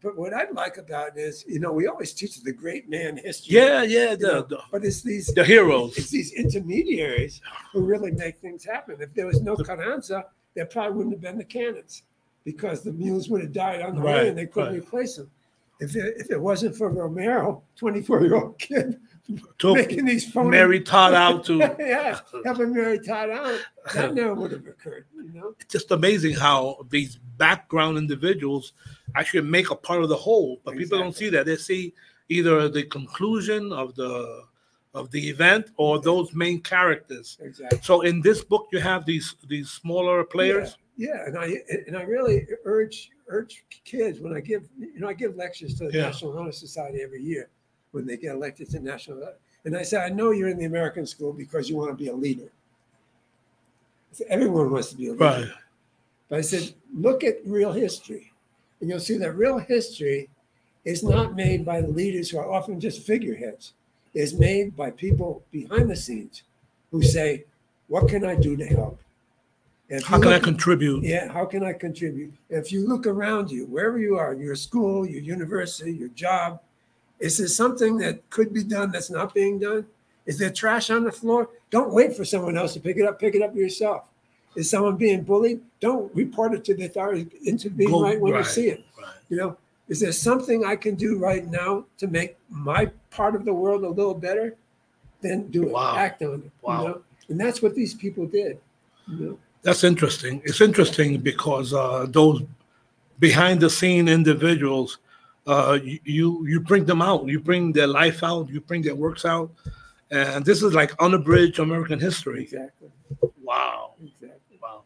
[0.00, 3.16] But what I like about it is, you know, we always teach the great man
[3.16, 3.56] history.
[3.56, 5.96] Yeah, yeah, the know, the, but it's these the heroes.
[5.98, 7.40] it's these intermediaries
[7.72, 8.96] who really make things happen.
[9.00, 12.04] If there was no Carranza, there probably wouldn't have been the cannons
[12.44, 14.78] because the mules would have died on the Right, way and they couldn't right.
[14.82, 15.30] replace them.
[15.80, 19.00] If it, if it wasn't for Romero, 24 year old kid
[19.58, 21.58] Took making these phony Mary Todd out to.
[21.78, 23.60] yeah, helping Mary Todd out,
[23.94, 25.54] that never would have occurred, you know?
[25.60, 28.72] It's just amazing how these background individuals
[29.16, 31.44] actually make a part of the whole, but people don't see that.
[31.44, 31.92] They see
[32.30, 34.44] either the conclusion of the
[34.94, 37.36] of the event or those main characters.
[37.42, 37.78] Exactly.
[37.82, 40.78] So in this book, you have these these smaller players.
[40.96, 41.52] Yeah, and I
[41.86, 45.88] and I really urge urge kids when I give you know I give lectures to
[45.88, 46.04] the Yeah.
[46.06, 47.50] National Honor Society every year
[47.92, 49.22] when they get elected to national
[49.64, 52.08] and I say I know you're in the American school because you want to be
[52.08, 52.48] a leader.
[54.12, 55.24] Said, Everyone wants to be a leader.
[55.24, 55.48] Right.
[56.28, 58.32] But I said, look at real history,
[58.80, 60.28] and you'll see that real history
[60.84, 63.72] is not made by the leaders who are often just figureheads.
[64.14, 66.42] It's made by people behind the scenes
[66.90, 67.44] who say,
[67.88, 69.00] "What can I do to help?"
[69.90, 71.02] And How can I contribute?
[71.02, 72.34] yeah, how can I contribute?
[72.50, 76.60] If you look around you, wherever you are, your school, your university, your job,
[77.18, 79.86] is there something that could be done that's not being done?
[80.26, 81.48] Is there trash on the floor?
[81.70, 83.18] Don't wait for someone else to pick it up.
[83.18, 84.04] Pick it up yourself.
[84.56, 85.60] Is someone being bullied?
[85.80, 87.28] Don't report it to the authorities.
[87.44, 88.84] Intervene Go- right when right, you see it.
[89.00, 89.14] right.
[89.28, 89.56] You know,
[89.88, 93.84] is there something I can do right now to make my part of the world
[93.84, 94.56] a little better?
[95.20, 95.72] Then do it.
[95.72, 95.96] Wow.
[95.96, 96.50] Act on it.
[96.62, 96.82] Wow.
[96.82, 97.02] You know?
[97.28, 98.58] And that's what these people did.
[99.06, 99.38] You know?
[99.62, 100.42] That's interesting.
[100.44, 102.42] It's interesting because uh, those
[103.18, 104.98] behind the scene individuals,
[105.48, 107.26] uh, you, you bring them out.
[107.26, 108.48] You bring their life out.
[108.50, 109.50] You bring their works out,
[110.10, 112.42] and this is like unabridged American history.
[112.42, 112.90] Exactly.
[113.42, 114.58] Wow, Exactly.
[114.62, 114.82] wow.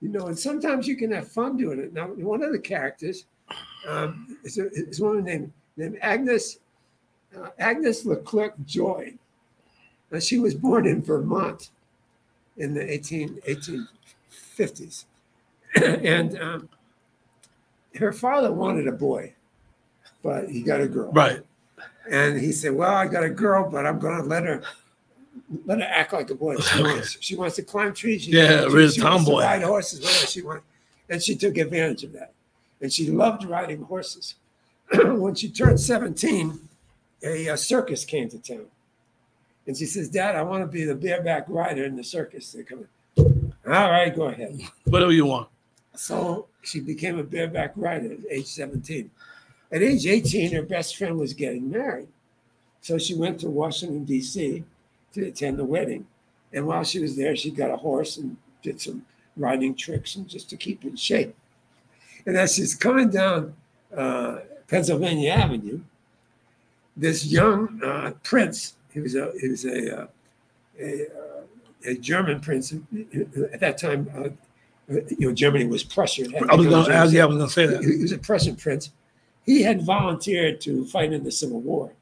[0.00, 1.92] You know, and sometimes you can have fun doing it.
[1.92, 3.26] Now, one of the characters
[3.86, 6.58] um, is, a, is one named named Agnes
[7.38, 9.12] uh, Agnes Leclerc Joy.
[10.10, 11.70] Now, she was born in Vermont
[12.56, 15.04] in the 18, 1850s,
[15.82, 16.68] and um,
[17.98, 19.34] her father wanted a boy,
[20.26, 21.12] but he got a girl.
[21.12, 21.40] Right.
[22.10, 24.62] And he said, "Well, I got a girl, but I'm going to let her
[25.64, 26.56] let her act like a boy.
[26.56, 28.22] She wants she wants to climb trees.
[28.22, 29.42] She Yeah, wants, real she wants to tomboy.
[29.42, 30.00] ride horses.
[30.00, 30.64] Whatever she wants."
[31.08, 32.32] And she took advantage of that.
[32.80, 34.34] And she loved riding horses.
[34.92, 36.58] when she turned 17,
[37.22, 38.66] a, uh circus came to town,
[39.66, 42.52] And she says, Dad, I want to be the bareback rider in the circus.
[42.52, 42.88] They're coming.
[43.18, 44.60] All right, go ahead.
[44.84, 45.48] Whatever you want.
[45.94, 49.10] So she became a bareback rider at age 17.
[49.72, 52.08] At age 18, her best friend was getting married.
[52.80, 54.62] So she went to Washington, D.C.
[55.14, 56.06] to attend the wedding.
[56.52, 59.04] And while she was there, she got a horse and did some
[59.36, 61.34] riding tricks and just to keep in shape.
[62.24, 63.54] And as she's coming down
[63.94, 64.38] uh,
[64.68, 65.80] Pennsylvania Avenue,
[66.96, 70.06] this young uh, prince, he was a, he was a, uh,
[70.80, 71.42] a, uh,
[71.84, 74.08] a German prince at that time.
[74.16, 74.28] Uh,
[75.18, 76.26] you know, Germany was Prussia.
[76.48, 77.82] I was gonna, yeah, I was gonna say that.
[77.82, 78.90] He was a Prussian prince.
[79.46, 81.92] He had volunteered to fight in the Civil War,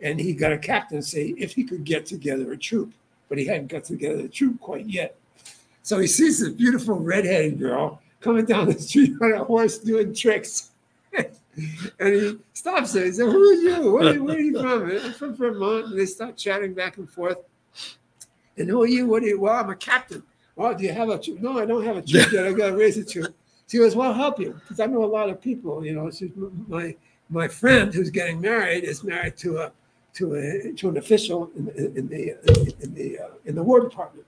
[0.00, 2.92] and he got a captaincy if he could get together a troop,
[3.28, 5.16] but he hadn't got together a troop quite yet.
[5.82, 10.14] So he sees this beautiful redheaded girl coming down the street on a horse doing
[10.14, 10.70] tricks.
[11.16, 13.04] and he stops her.
[13.04, 13.92] He said, Who are you?
[13.92, 14.90] Where, are you- where are you from?
[14.90, 15.86] I'm from Vermont.
[15.86, 17.38] And they start chatting back and forth.
[18.56, 19.06] And who are you?
[19.06, 19.40] What are you?
[19.40, 20.22] Well, I'm a captain.
[20.54, 21.40] Well, do you have a troop?
[21.40, 22.46] No, I don't have a troop yet.
[22.46, 23.34] I got to raise a troop.
[23.70, 25.84] She goes, Well, I'll help you because I know a lot of people.
[25.84, 26.30] You know, she's,
[26.68, 26.96] my
[27.28, 29.72] my friend who's getting married is married to a
[30.14, 33.80] to a to an official in, the- in the in the uh, in the War
[33.80, 34.26] Department.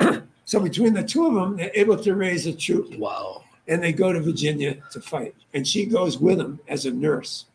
[0.44, 3.44] so between the two of them, they're able to raise a troop, Wow.
[3.68, 5.34] and they go to Virginia to fight.
[5.54, 7.46] And she goes with them as a nurse.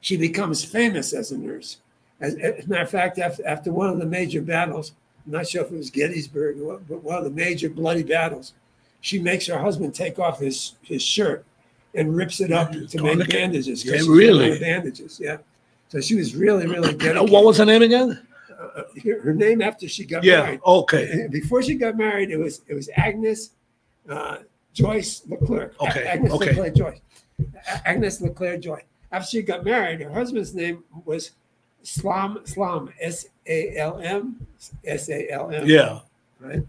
[0.00, 1.78] She becomes famous as a nurse.
[2.20, 4.92] As, as a matter of fact, after, after one of the major battles,
[5.26, 8.52] I'm not sure if it was Gettysburg, or but one of the major bloody battles,
[9.04, 11.44] she makes her husband take off his, his shirt
[11.94, 13.84] and rips it up to make bandages.
[13.84, 14.58] Yeah, she's running out really?
[14.58, 15.36] Bandages, yeah.
[15.90, 17.30] So she was really, really Uh, dedicated.
[17.30, 18.26] What was her name again?
[18.50, 20.44] Uh, her, her name after she got Yeah.
[20.44, 20.60] married.
[20.64, 21.28] Okay.
[21.30, 23.50] Before she got married, it was it was Agnes
[24.08, 24.38] uh,
[24.72, 25.74] Joyce Leclerc.
[25.82, 26.46] Okay, Agnes okay.
[26.46, 27.00] Leclerc Joyce.
[27.84, 28.82] Agnes Leclerc Joy.
[29.12, 31.32] After she got married, her husband's name was
[31.82, 34.46] Salm Salm S A L M
[34.86, 35.66] S A L M.
[35.66, 36.00] Yeah.
[36.40, 36.62] Right.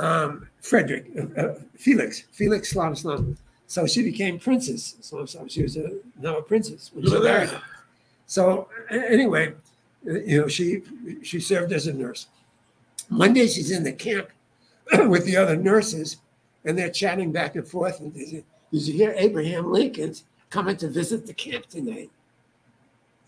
[0.00, 3.36] Um, Frederick uh, uh, Felix Felix Salm Salm.
[3.66, 4.96] So she became princess.
[5.00, 5.48] Salm Salm.
[5.48, 7.50] She was a, now a princess when she married.
[8.26, 9.54] So anyway,
[10.08, 10.82] uh, you know, she
[11.22, 12.28] she served as a nurse.
[13.08, 14.28] One day she's in the camp
[15.08, 16.18] with the other nurses,
[16.64, 18.00] and they're chatting back and forth.
[18.00, 22.10] And they say, "Did you hear Abraham Lincoln's coming to visit the camp tonight?"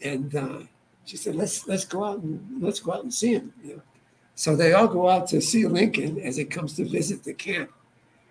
[0.01, 0.59] And uh,
[1.05, 3.83] she said, "Let's let's go out and let's go out and see him." You know?
[4.35, 7.71] So they all go out to see Lincoln as he comes to visit the camp.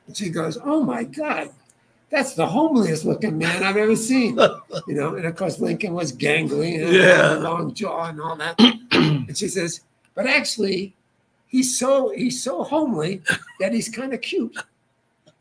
[0.08, 1.52] And she goes, "Oh my God."
[2.10, 4.38] That's the homeliest looking man I've ever seen
[4.88, 7.36] you know, and of course Lincoln was gangly and Yeah.
[7.36, 8.60] long jaw and all that.
[8.92, 9.80] and she says,
[10.14, 10.94] but actually,
[11.48, 13.22] he's so he's so homely
[13.62, 14.58] that he's kind of cute.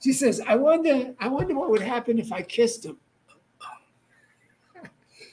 [0.00, 2.96] She says, I wonder, I wonder what would happen if I kissed him.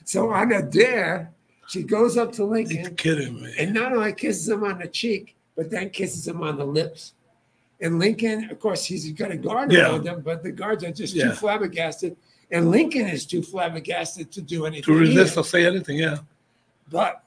[0.05, 1.33] So on a dare,
[1.67, 3.53] she goes up to You're Lincoln kidding me.
[3.57, 7.13] and not only kisses him on the cheek, but then kisses him on the lips.
[7.81, 9.89] And Lincoln, of course, he's got a guard Yeah.
[9.91, 11.25] around him, but the guards are just Yeah.
[11.29, 12.15] too flabbergasted.
[12.49, 14.83] And Lincoln is too flabbergasted to do anything.
[14.85, 15.41] To resist either.
[15.41, 16.17] or say anything, yeah.
[16.89, 17.23] But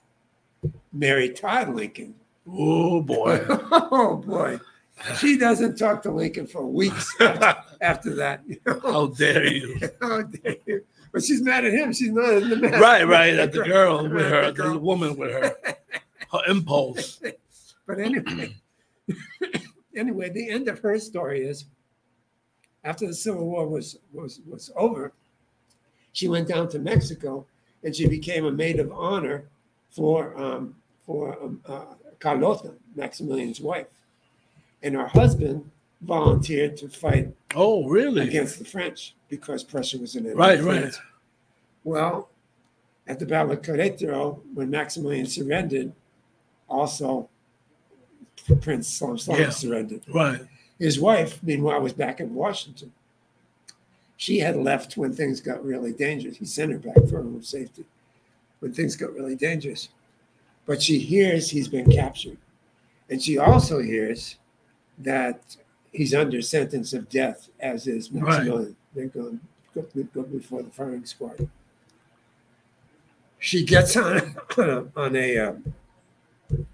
[0.93, 2.15] Mary Todd Lincoln,
[2.49, 3.45] Oh boy.
[3.49, 4.59] oh boy,
[5.19, 8.43] she doesn't talk to Lincoln for weeks after, after that.
[8.47, 8.81] You know?
[8.81, 9.79] How dare you?
[10.01, 10.85] How dare you?
[11.13, 11.93] But she's mad at him.
[11.93, 12.81] She's not man.
[12.81, 13.35] Right, right.
[13.35, 15.57] At the girl with her, The the woman with her.
[16.33, 17.21] Her impulse.
[17.87, 18.55] But anyway,
[19.97, 21.65] anyway, the end of her story is
[22.85, 25.13] after the Civil War was was was over,
[26.13, 27.47] she went down to Mexico
[27.83, 29.49] and she became a maid of honor
[29.91, 33.89] for um, for um, uh, Carlota, Maximilian's wife,
[34.85, 35.69] and her husband
[36.03, 38.27] volunteered to fight Oh, really?
[38.27, 40.37] against the French because Prussia was in it.
[40.37, 40.95] Right, right.
[41.85, 42.29] Well,
[43.07, 45.93] at the Battle of Querétaro, when Maximilian surrendered,
[46.69, 47.29] also
[48.61, 49.51] Prince Stanislaus Yeah.
[49.51, 50.03] surrendered.
[50.09, 50.41] Right.
[50.79, 52.93] His wife, meanwhile, was back in Washington.
[54.17, 56.37] She had left when things got really dangerous.
[56.37, 57.85] He sent her back for her own safety
[58.61, 59.89] when things got really dangerous.
[60.67, 62.39] But she hears he's been captured.
[63.09, 64.37] And she also hears
[64.99, 65.57] that
[65.93, 68.23] he's under sentence of death, as is Right.
[68.23, 68.77] Maximilian.
[68.95, 69.41] They're going
[69.75, 69.85] go,
[70.15, 71.49] go before the firing squad.
[73.39, 74.37] She gets on
[74.97, 75.75] on a um,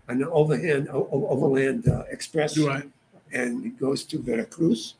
[0.09, 2.89] an overhand overland uh, express right.
[3.33, 4.95] and goes to Veracruz.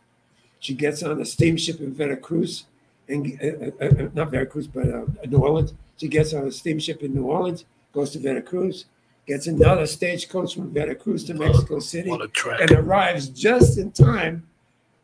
[0.61, 2.65] She gets on a steamship in Veracruz,
[3.09, 5.75] and uh, uh, uh, not Veracruz, but uh, New Orleans.
[5.97, 8.85] She gets on a steamship in New Orleans, goes to Veracruz,
[9.27, 12.61] gets another stagecoach from Veracruz to Mexico City, What a track.
[12.61, 14.47] and arrives just in time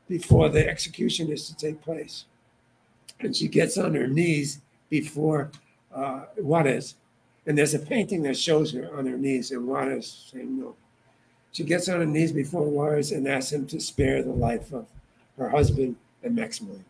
[0.09, 2.25] before the execution is to take place.
[3.20, 4.61] And she gets on her knees
[4.91, 5.51] before
[5.95, 6.95] uh, Juarez
[7.47, 10.77] And there's a painting that shows her on her knees, and Juarez saying no.
[11.51, 14.87] She gets on her knees before Juarez and asks him to spare the life of
[15.37, 16.85] her husband and Maximilian.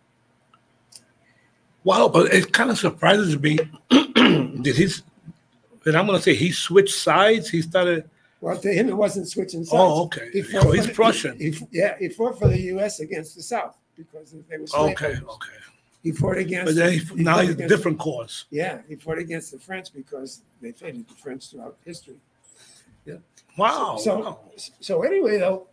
[1.85, 3.59] Wow, but it kind of surprises me.
[3.91, 4.89] Did he?
[5.87, 7.49] And I'm gonna say he switched sides.
[7.51, 8.09] He started.
[8.41, 9.73] Well, to him, it wasn't switching oh, sides.
[9.75, 10.31] Oh, okay.
[10.33, 11.39] He fought So he's the- Prussian.
[11.39, 12.99] he- he- yeah, he fought for the U.S.
[13.01, 15.23] against the South because they were slave Okay, owners.
[15.23, 15.53] okay.
[16.03, 16.67] He fought against.
[16.67, 18.47] But then he, he now he's a different cause.
[18.51, 22.17] Yeah, he fought against the French because they hated the French throughout history.
[23.05, 23.17] Yeah.
[23.57, 23.99] Wow.
[24.01, 24.39] So, wow.
[24.81, 25.69] so anyway, though,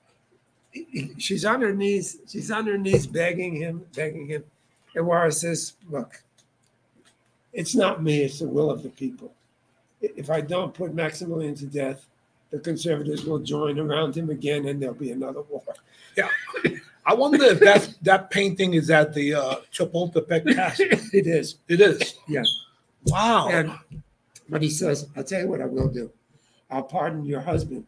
[0.72, 2.18] he- he- she's on her knees.
[2.28, 4.44] She's on her knees, begging him, begging him.
[4.96, 6.22] And Juarez says, "Look,
[7.52, 9.34] it's not me; it's the will of the people.
[10.02, 12.06] If I don't put Maximilian to death,
[12.52, 15.64] the conservatives will join around him again, and there'll be another war."
[16.18, 16.30] Yeah,
[17.06, 20.88] I wonder if that that painting is at the uh, Chapultepec Castle.
[21.14, 22.16] it is, It is.
[22.28, 22.44] yeah.
[23.08, 23.50] Wow.
[23.50, 23.72] And
[24.50, 26.12] but he says, "I'll tell you what I will do.
[26.72, 27.86] I'll pardon your husband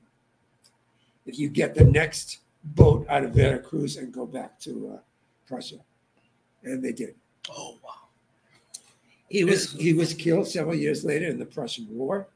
[1.26, 4.99] if you get the next boat out of Veracruz and go back to uh,
[5.47, 5.78] Prussia."
[6.64, 7.16] And they did.
[7.49, 8.01] oh wow.
[9.32, 12.28] He was he was killed several years later in the Prussian War.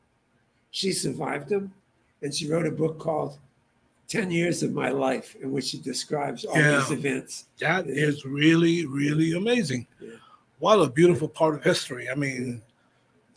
[0.72, 1.74] She survived him,
[2.22, 3.38] and she wrote a book called
[4.08, 6.80] 10 Years of My Life, in which she describes all Yeah.
[6.80, 7.46] these events.
[7.60, 9.88] That is really, really amazing.
[10.00, 10.10] Yeah.
[10.60, 12.10] What a beautiful part of history.
[12.10, 12.62] I mean,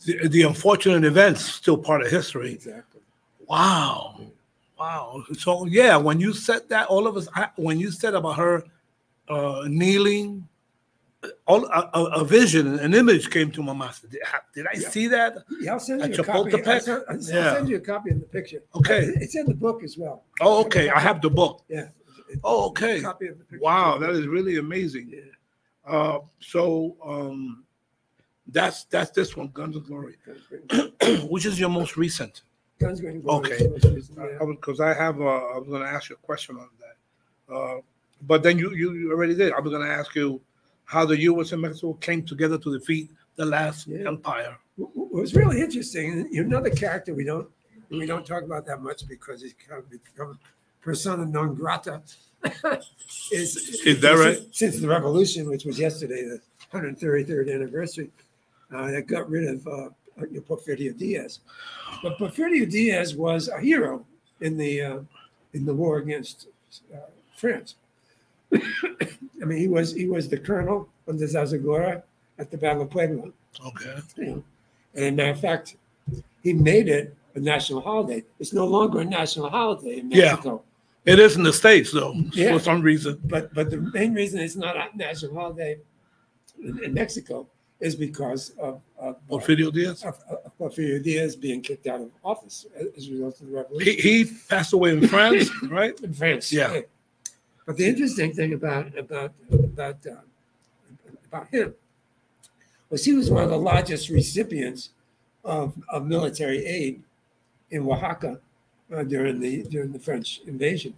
[0.05, 2.53] the, the unfortunate events still part of history.
[2.53, 3.01] Exactly.
[3.47, 4.19] Wow.
[4.77, 5.23] Wow.
[5.37, 8.63] So yeah, when you said that, all of us, I, when you said about her
[9.27, 10.47] uh, kneeling,
[11.47, 13.93] all a, a, a vision, an image came to my mind.
[14.09, 14.89] Did, I- did I Yeah.
[14.89, 15.37] see that?
[15.59, 16.53] Yeah, I'll send you a copy.
[16.63, 17.53] I'll send, I'll Yeah.
[17.55, 18.63] send you a copy of the picture.
[18.75, 19.11] Okay.
[19.15, 20.23] It's in the book as well.
[20.41, 20.89] Oh, okay.
[20.89, 21.63] I have the book.
[21.67, 21.89] Yeah.
[22.43, 23.01] Oh, okay.
[23.01, 23.63] Copy of the picture.
[23.63, 25.09] Wow, that is really amazing.
[25.11, 25.21] Yeah.
[25.85, 27.63] Uh, so um,
[28.47, 30.15] that's that's this one, Guns of Glory.
[31.29, 32.43] Which is your most recent?
[32.79, 33.67] Guns, Glory Okay.
[34.47, 37.53] Because I have, uh, I was going to ask you a question on that.
[37.53, 37.81] Uh,
[38.21, 39.51] but then you, you you already did.
[39.53, 40.39] I was going to ask you
[40.89, 41.51] how the U.S.
[41.51, 44.07] and Mexico came together to defeat the last Yeah.
[44.07, 44.57] empire.
[44.75, 47.47] What was really interesting, another character we don't
[47.91, 50.39] we don't talk about that much because he's kind of become
[50.81, 52.01] persona non grata.
[53.31, 54.37] is Is that right?
[54.37, 56.39] Since, since the revolution, which was yesterday, the
[56.73, 58.09] 133rd anniversary,
[58.73, 59.89] uh, that got rid of uh,
[60.47, 61.39] Porfirio Diaz.
[62.01, 64.05] But Porfirio Diaz was a hero
[64.41, 64.99] in the uh,
[65.53, 66.47] in the war against
[66.93, 66.97] uh,
[67.35, 67.75] France.
[69.41, 72.03] I mean, he was he was the colonel under Zaragoza
[72.37, 73.31] at the Battle of Puebla
[73.65, 73.97] Okay.
[74.17, 74.43] you know.
[74.95, 75.75] And a matter of fact,
[76.43, 78.23] he made it a national holiday.
[78.39, 80.63] It's no longer a national holiday in Mexico.
[81.05, 81.13] Yeah.
[81.13, 82.53] It is in the States, though, Yeah.
[82.53, 83.19] for some reason.
[83.25, 85.77] But but the main reason it's not a national holiday
[86.61, 87.47] in, in Mexico
[87.79, 90.03] is because of, of, uh, Porfirio Diaz.
[90.03, 93.53] of, of Porfirio Diaz being kicked out of office as as a result of the
[93.55, 95.97] revolution he passed away in France, right?
[96.01, 96.51] in France.
[96.51, 96.81] Yeah.
[97.69, 100.21] But the interesting thing about about about uh,
[101.27, 101.75] about him
[102.89, 104.89] was he was one of the largest recipients
[105.45, 107.03] of, of military aid
[107.69, 108.39] in Oaxaca
[108.91, 110.95] uh, during the during the French invasion.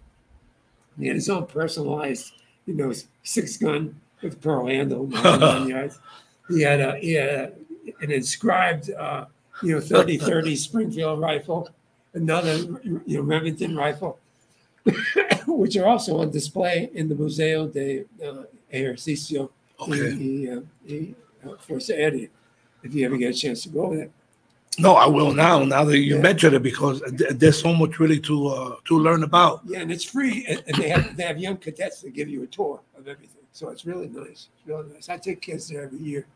[0.98, 2.32] He had his own personalized,
[2.64, 2.90] you know,
[3.22, 5.06] six gun with pearl handle.
[5.08, 6.00] 99 yards.
[6.48, 7.52] He had a he had a,
[8.00, 9.26] an inscribed, uh,
[9.62, 11.68] you know, 30-30 Springfield rifle,
[12.14, 12.56] another,
[13.04, 14.18] you know, Remington rifle,
[15.46, 20.12] which are also on display in the Museo de uh, Ejército Okay.
[20.14, 21.14] y, uh, y,
[21.44, 22.28] uh, Fuerza Aérea,
[22.84, 24.08] if you ever get a chance to go there.
[24.78, 25.64] No, I will now.
[25.64, 26.22] Now that you Yeah.
[26.22, 27.02] mention it, because
[27.32, 29.60] there's so much really to uh, to learn about.
[29.66, 32.42] Yeah, and it's free, and, and they have they have young cadets that give you
[32.44, 33.42] a tour of everything.
[33.52, 34.48] So it's really nice.
[34.56, 35.08] It's really nice.
[35.10, 36.26] I take kids there every year.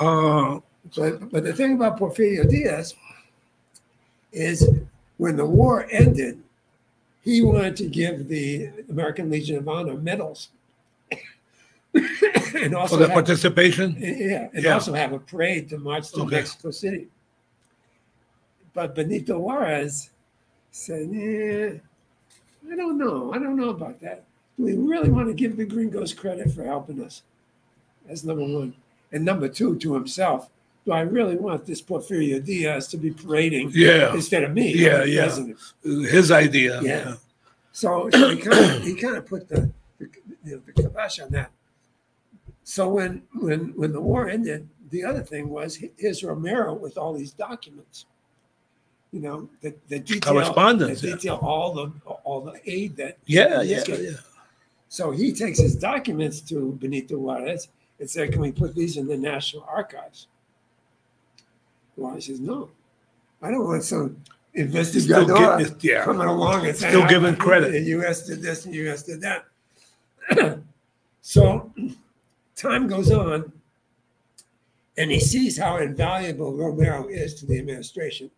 [0.00, 0.58] Uh,
[0.96, 2.94] But but the thing about Porfirio Diaz
[4.32, 4.68] is
[5.18, 6.42] when the war ended,
[7.26, 10.48] he wanted to give the American Legion of Honor medals.
[11.94, 13.96] and also for the have- participation.
[13.98, 14.74] Yeah, and Yeah.
[14.74, 16.36] also have a parade to march to Okay.
[16.36, 17.08] Mexico City.
[18.72, 20.10] But Benito Juarez
[20.70, 21.70] said, "Yeah,
[22.70, 23.32] I don't know.
[23.32, 24.24] I don't know about that.
[24.56, 27.22] Do we really want to give the gringos credit for helping us?
[28.06, 28.74] That's number one.
[29.12, 30.48] And number two, to himself,
[30.86, 34.72] do I really want this Porfirio Diaz to be parading Yeah, instead of me?
[34.72, 35.22] Yeah, the yeah.
[35.24, 35.58] president?
[35.82, 36.80] his idea.
[36.80, 37.14] Yeah.
[37.72, 40.08] So, so he kind of he kind of put the the,
[40.44, 41.50] you know, the kibosh on that.
[42.62, 46.96] So when when when the war ended, the other thing was his here's Romero with
[46.96, 48.06] all these documents.
[49.12, 51.32] You know that that detail Correspondence, that yeah.
[51.32, 51.92] all the
[52.24, 54.04] all the aid that Yeah, yeah, getting.
[54.06, 54.10] yeah.
[54.88, 57.68] So he takes his documents to Benito Juarez
[57.98, 60.28] and said, "Can we put these in the National Archives?"
[61.96, 62.70] Juarez says, "No,
[63.42, 64.16] I don't want some
[64.54, 66.04] investigador yeah.
[66.04, 68.26] coming along and saying, Still "Ah, giving credit." The U.S.
[68.26, 69.02] did this and the U.S.
[69.02, 70.62] did that.
[71.22, 71.72] so
[72.56, 73.52] time goes on,
[74.96, 78.30] and he sees how invaluable Romero is to the administration.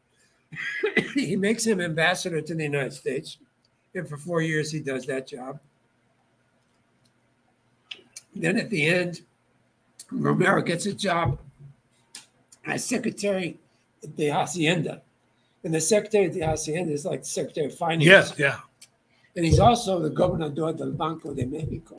[1.15, 3.39] he makes him ambassador to the United States,
[3.95, 5.61] and for four years he does that job.
[8.35, 9.23] Then at the end,
[10.11, 11.39] Romero gets a job
[12.69, 13.59] as secretary
[14.03, 15.03] of the Hacienda.
[15.65, 18.05] And the secretary of the Hacienda is like the secretary of finance.
[18.05, 18.61] Yes, yeah.
[19.35, 21.97] And he's also the gobernador del Banco de Mexico.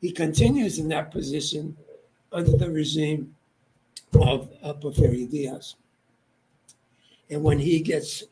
[0.00, 1.76] He continues in that position
[2.32, 3.34] under the regime
[4.14, 5.76] of uh, Porfirio Diaz.
[7.30, 8.24] And when he gets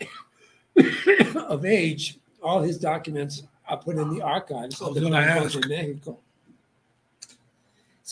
[1.36, 6.18] of age, all his documents are put in the archives of the Banco de Mexico.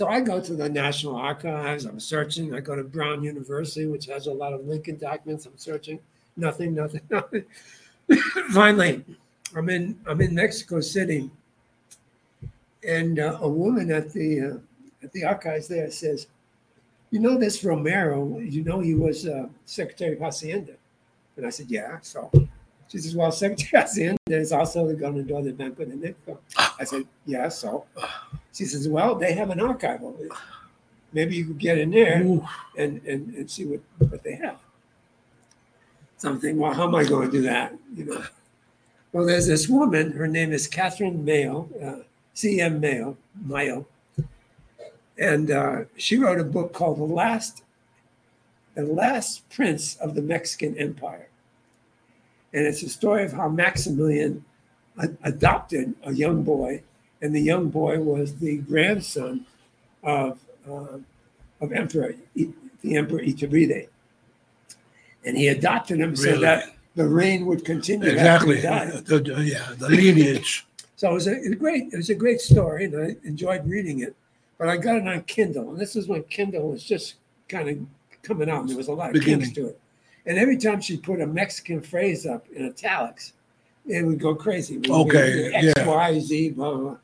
[0.00, 2.54] So I go to the National Archives, I'm searching.
[2.54, 5.44] I go to Brown University, which has a lot of Lincoln documents.
[5.44, 6.00] I'm searching.
[6.38, 7.44] Nothing, nothing, nothing.
[8.50, 9.04] Finally,
[9.54, 11.30] I'm in I'm in Mexico City,
[12.82, 14.56] and uh, a woman at the uh,
[15.02, 16.28] at the archives there says,
[17.10, 18.38] "You know this Romero?
[18.38, 20.76] You know he was uh, Secretary of Hacienda."
[21.36, 22.30] And I said, "Yeah." So
[22.90, 26.40] she says, "Well, Secretary Hacienda is also the governor del Banco de Mexico."
[26.78, 27.84] I said, "Yeah." So
[28.52, 30.36] she says, "Well, they have an archive over there.
[31.12, 32.44] Maybe you could get in there Ooh,
[32.76, 34.58] and and, and see what, what they have."
[36.20, 37.72] So I'm thinking, well, how am I going to do that?
[37.96, 38.22] You know.
[39.12, 40.12] Well, there's this woman.
[40.12, 42.78] Her name is Catherine Mayo, uh, C.M.
[42.78, 43.86] Mayo, Mayo,
[45.16, 47.62] and uh, she wrote a book called "The Last,
[48.74, 51.29] The Last Prince of the Mexican Empire,"
[52.52, 54.44] and it's a story of how Maximilian
[54.98, 56.82] a- adopted a young boy,
[57.22, 59.46] and the young boy was the grandson
[60.02, 60.38] of
[60.68, 60.98] uh,
[61.60, 62.48] of Emperor I-
[62.82, 63.88] the Emperor Iturbide,
[65.24, 68.56] and he adopted him so that the reign would continue exactly.
[68.56, 69.02] he.
[69.04, 70.66] The- yeah, the lineage.
[70.96, 74.14] So it was, a, great, it was a great story, and I enjoyed reading it.
[74.58, 77.14] But I got it on Kindle, and this is when Kindle was just
[77.48, 77.78] kind of
[78.22, 78.60] coming out.
[78.60, 79.54] And there was a lot of Beginning.
[79.54, 79.80] to it.
[80.26, 83.32] And every time she put a Mexican phrase up in italics,
[83.86, 84.76] it would go crazy.
[84.76, 85.86] Would Okay, X, yeah.
[85.86, 86.96] Y, Z, blah, blah,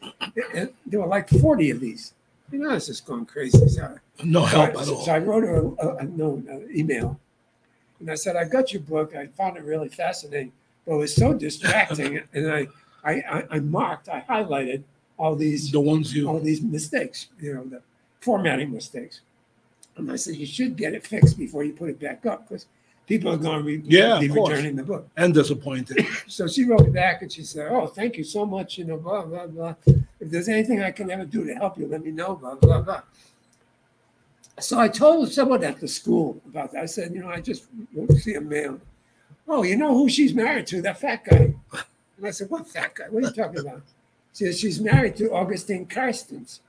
[0.00, 0.06] blah.
[0.54, 2.14] And there were like 40 of these.
[2.50, 3.68] You know, it's just going crazy.
[3.68, 5.04] So, No help I, at all.
[5.04, 5.12] so.
[5.12, 7.18] I wrote her a, a, note, an email,
[8.00, 9.14] and I said, "I got your book.
[9.14, 10.52] I found it really fascinating,
[10.84, 12.66] but it was so distracting." and I,
[13.04, 14.82] I, I, I marked, I highlighted
[15.16, 16.26] all these, The ones you.
[16.28, 17.28] all these mistakes.
[17.38, 17.82] You know, the
[18.20, 19.20] formatting mistakes.
[19.96, 22.66] And I said, "You should get it fixed before you put it back up, because
[23.06, 26.06] people are going to re- Yeah, be returning the book." and disappointed.
[26.26, 28.78] So she wrote back and she said, Oh, thank you so much.
[28.78, 29.74] You know, blah, blah, blah.
[29.86, 32.80] If there's anything I can ever do to help you, let me know, blah, blah,
[32.82, 33.02] blah.
[34.60, 36.82] So I told someone at the school about that.
[36.82, 37.64] I said, You know, I just
[38.18, 38.80] see a man.
[39.48, 40.80] Oh, you know who she's married to?
[40.82, 41.54] That fat guy.
[42.16, 43.04] And I said, What fat guy?
[43.10, 43.82] What are you talking about?
[44.34, 46.60] She said, She's married to Augustine Carstens.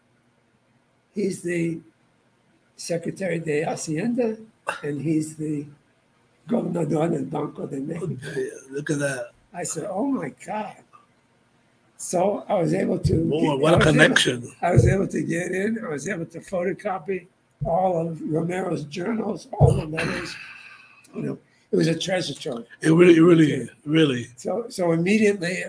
[1.14, 1.80] He's the
[2.78, 4.38] Secretary de Hacienda
[4.84, 5.66] and he's the
[6.48, 8.16] Gobernador del Banco de Mexico.
[8.72, 9.32] Look at that.
[9.54, 10.78] I said, "Oh my God!"
[11.98, 13.30] So I was able to.
[13.30, 14.52] Boy, get- what I a was able- connection.
[14.62, 15.84] I was able to get in.
[15.86, 17.28] I was able to photocopy
[17.66, 20.36] all of Romero's journals, all the letters.
[21.16, 21.38] You know,
[21.72, 22.66] it was a treasure trove.
[22.82, 24.30] It really, really, really.
[24.36, 25.64] So, so immediately,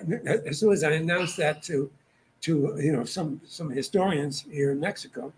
[0.47, 1.91] as soon as I announced that to,
[2.43, 5.33] to you know some some historians here in Mexico,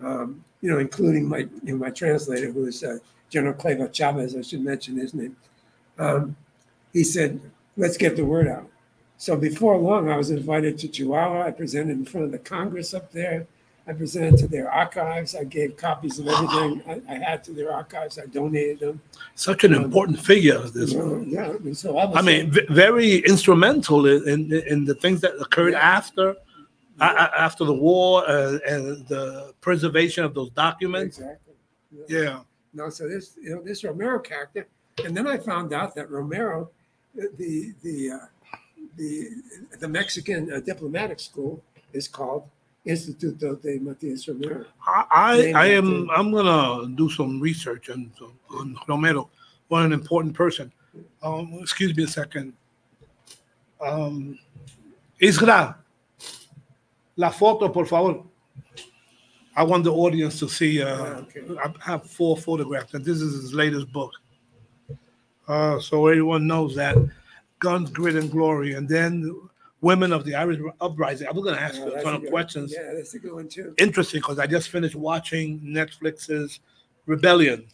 [0.00, 2.98] um, you know, including my you know, my translator, who is uh,
[3.28, 5.36] General Clavo Chavez, I should mention his name.
[5.98, 6.36] Um,
[6.92, 7.40] he said,
[7.76, 8.66] "Let's get the word out."
[9.16, 11.46] So before long, I was invited to Chihuahua.
[11.46, 13.46] I presented in front of the Congress up there.
[13.86, 15.34] I presented to their archives.
[15.34, 18.18] I gave copies of everything I, I had to their archives.
[18.18, 19.00] I donated them.
[19.34, 20.58] Such an important figure.
[20.68, 20.92] This.
[20.92, 22.16] You know, yeah, so I was.
[22.16, 25.80] I mean, v- very instrumental in, in in the things that occurred Yeah.
[25.96, 26.36] after
[27.00, 31.18] after the war uh, and the preservation of those documents.
[31.18, 31.54] exactly.
[32.08, 32.40] Yeah.
[32.72, 34.66] No, so this you know this Romero character,
[35.04, 36.70] and then I found out that Romero,
[37.14, 38.26] the the uh,
[38.96, 39.28] the
[39.80, 42.44] the Mexican uh, diplomatic school is called
[42.86, 44.66] Instituto de Matias Romero.
[44.86, 46.08] I, I, I am.
[46.10, 48.12] I'm gonna do some research on,
[48.50, 49.28] on Romero.
[49.68, 50.72] What an important person.
[51.22, 52.52] Um, excuse me a second.
[53.80, 54.38] Um,
[55.20, 55.76] Isra,
[57.20, 58.24] la foto, por favor.
[59.56, 60.82] I want the audience to see.
[60.82, 61.42] Uh, Ah, okay.
[61.64, 64.12] I have four photographs, and this is his latest book.
[65.46, 66.96] Uh, so everyone knows that
[67.58, 69.12] guns, grit, and glory, and then
[69.82, 71.26] women of the Irish uprising.
[71.28, 73.18] I was going to ask Uh, you a ton a of questions Yeah, that's a
[73.18, 73.74] good one too.
[73.78, 76.60] interesting because I just finished watching Netflix's
[77.06, 77.66] Rebellion,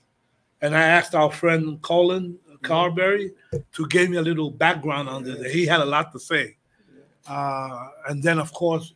[0.62, 3.32] and I asked our friend Colin Carberry
[3.76, 5.52] to give me a little background on this.
[5.52, 6.56] He had a lot to say.
[7.28, 8.94] Uh, and then, of course.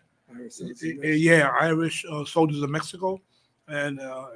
[1.03, 3.20] Yeah, Irish uh, Soldiers of Mexico,
[3.68, 4.26] and uh,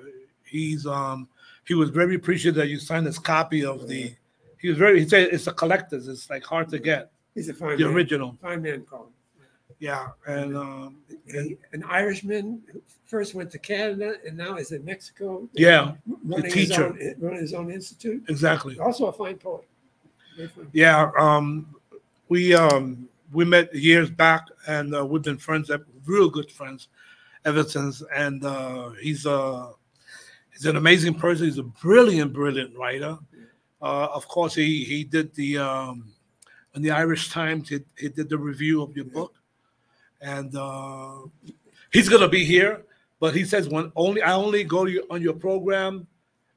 [0.44, 1.28] he's um
[1.66, 4.12] he was very appreciative that you signed this copy of the.
[4.58, 5.00] He was very.
[5.00, 6.08] He said it's a collector's.
[6.08, 7.94] It's like hard to get He's a fine the man.
[7.94, 8.36] original.
[8.40, 9.08] Fine man, Colin.
[9.80, 14.84] Yeah, and um, He- An Irishman who first went to Canada and now is in
[14.84, 15.48] Mexico.
[15.52, 15.92] yeah,
[16.24, 16.92] running teacher.
[16.94, 18.24] His own, running his own institute.
[18.28, 18.78] exactly.
[18.78, 19.64] Also a fine poet.
[20.72, 21.74] Yeah, um,
[22.28, 26.88] we um we met years back, and uh, we've been friends, uh, real good friends,
[27.44, 28.02] ever since.
[28.14, 29.70] And uh, he's a
[30.52, 31.46] he's an amazing person.
[31.46, 33.18] He's a brilliant, brilliant writer.
[33.82, 36.12] Uh, of course, he he did the um,
[36.74, 37.68] in the Irish Times.
[37.68, 39.34] He, he did the review of your book,
[40.20, 41.18] and uh,
[41.92, 42.82] he's gonna be here.
[43.20, 46.06] But he says when only I only go to your, on your program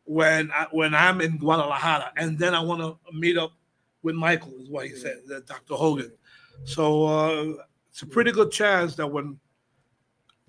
[0.07, 3.51] when I, when I'm in Guadalajara, and then I want to meet up
[4.03, 5.75] with Michael, is what he said, Dr.
[5.75, 6.11] Hogan.
[6.65, 9.39] So uh, it's a pretty good chance that when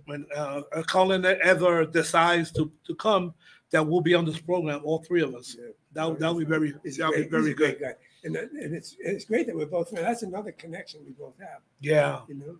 [0.06, 3.34] when uh, Colin ever decides to, to come,
[3.70, 5.54] that we'll be on this program, all three of us.
[5.58, 5.68] Yeah.
[5.92, 7.84] That that would be very He's a that would be great- very great good.
[7.84, 7.94] guy.
[8.24, 9.90] And, and it's it's great that we're both.
[9.90, 11.60] That's another connection we both have.
[11.80, 12.20] Yeah.
[12.28, 12.56] You know.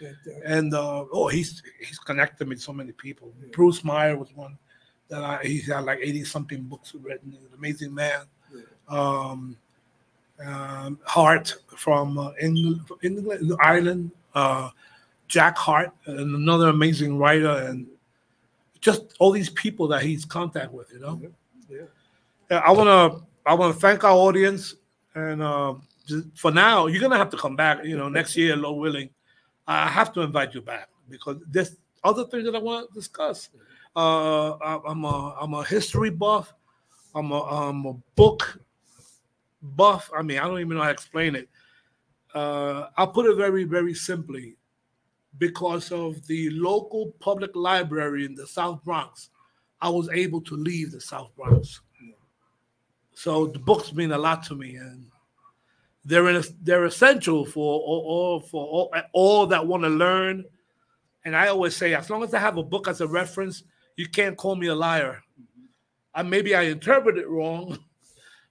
[0.00, 3.32] That, uh, And uh, oh, he's he's connected me to so many people.
[3.40, 3.48] Yeah.
[3.52, 4.58] Bruce Meyer was one
[5.08, 7.30] that I he's got like eighty something books written.
[7.32, 8.22] He's an amazing man.
[8.54, 8.62] Yeah.
[8.88, 9.56] Um,
[10.46, 14.10] um, Hart from uh, England, England, Ireland.
[14.34, 14.70] Uh,
[15.30, 17.86] Jack Hart, and another amazing writer, and
[18.80, 20.92] just all these people that he's contact with.
[20.92, 21.20] You know.
[21.70, 21.78] yeah.
[22.50, 24.74] Yeah, I wanna I wanna thank our audience,
[25.14, 25.74] and uh,
[26.04, 27.84] just for now, you're gonna have to come back.
[27.84, 29.08] You know, next year, Lord willing,
[29.68, 33.50] I have to invite you back because there's other things that I want to discuss.
[33.94, 36.52] Uh, I- I'm a I'm a history buff.
[37.14, 38.58] I'm a I'm a book
[39.62, 40.10] buff.
[40.16, 41.48] I mean, I don't even know how to explain it.
[42.34, 44.56] Uh, I'll put it very very simply,
[45.38, 49.30] because of the local public library in the South Bronx,
[49.80, 51.80] I was able to leave the South Bronx.
[53.14, 55.06] So the books mean a lot to me, and
[56.04, 60.44] they're in, they're essential for all, all for all, all that want to learn.
[61.24, 63.62] And I always say, as long as I have a book as a reference,
[63.96, 65.22] you can't call me a liar.
[66.14, 67.78] I maybe I interpret it wrong,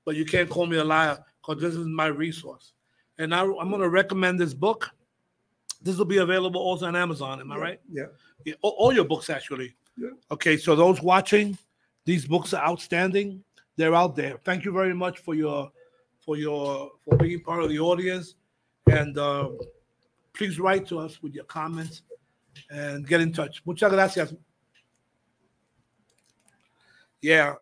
[0.09, 2.73] but you can't call me a liar because this is my resource.
[3.19, 4.89] And I, I'm going to recommend this book.
[5.83, 7.39] This will be available also on Amazon.
[7.39, 7.81] Am I right?
[7.93, 8.05] Yeah.
[8.43, 9.75] Yeah, all, all your books actually.
[9.97, 10.09] Yeah.
[10.31, 11.55] Okay, so those watching,
[12.05, 13.43] these books are outstanding.
[13.75, 14.39] They're out there.
[14.43, 15.71] Thank you very much for your
[16.25, 18.33] for your for being part of the audience,
[18.89, 19.49] and uh,
[20.33, 22.01] please write to us with your comments
[22.71, 23.61] and get in touch.
[23.63, 24.33] Muchas gracias.
[27.21, 27.53] Yeah,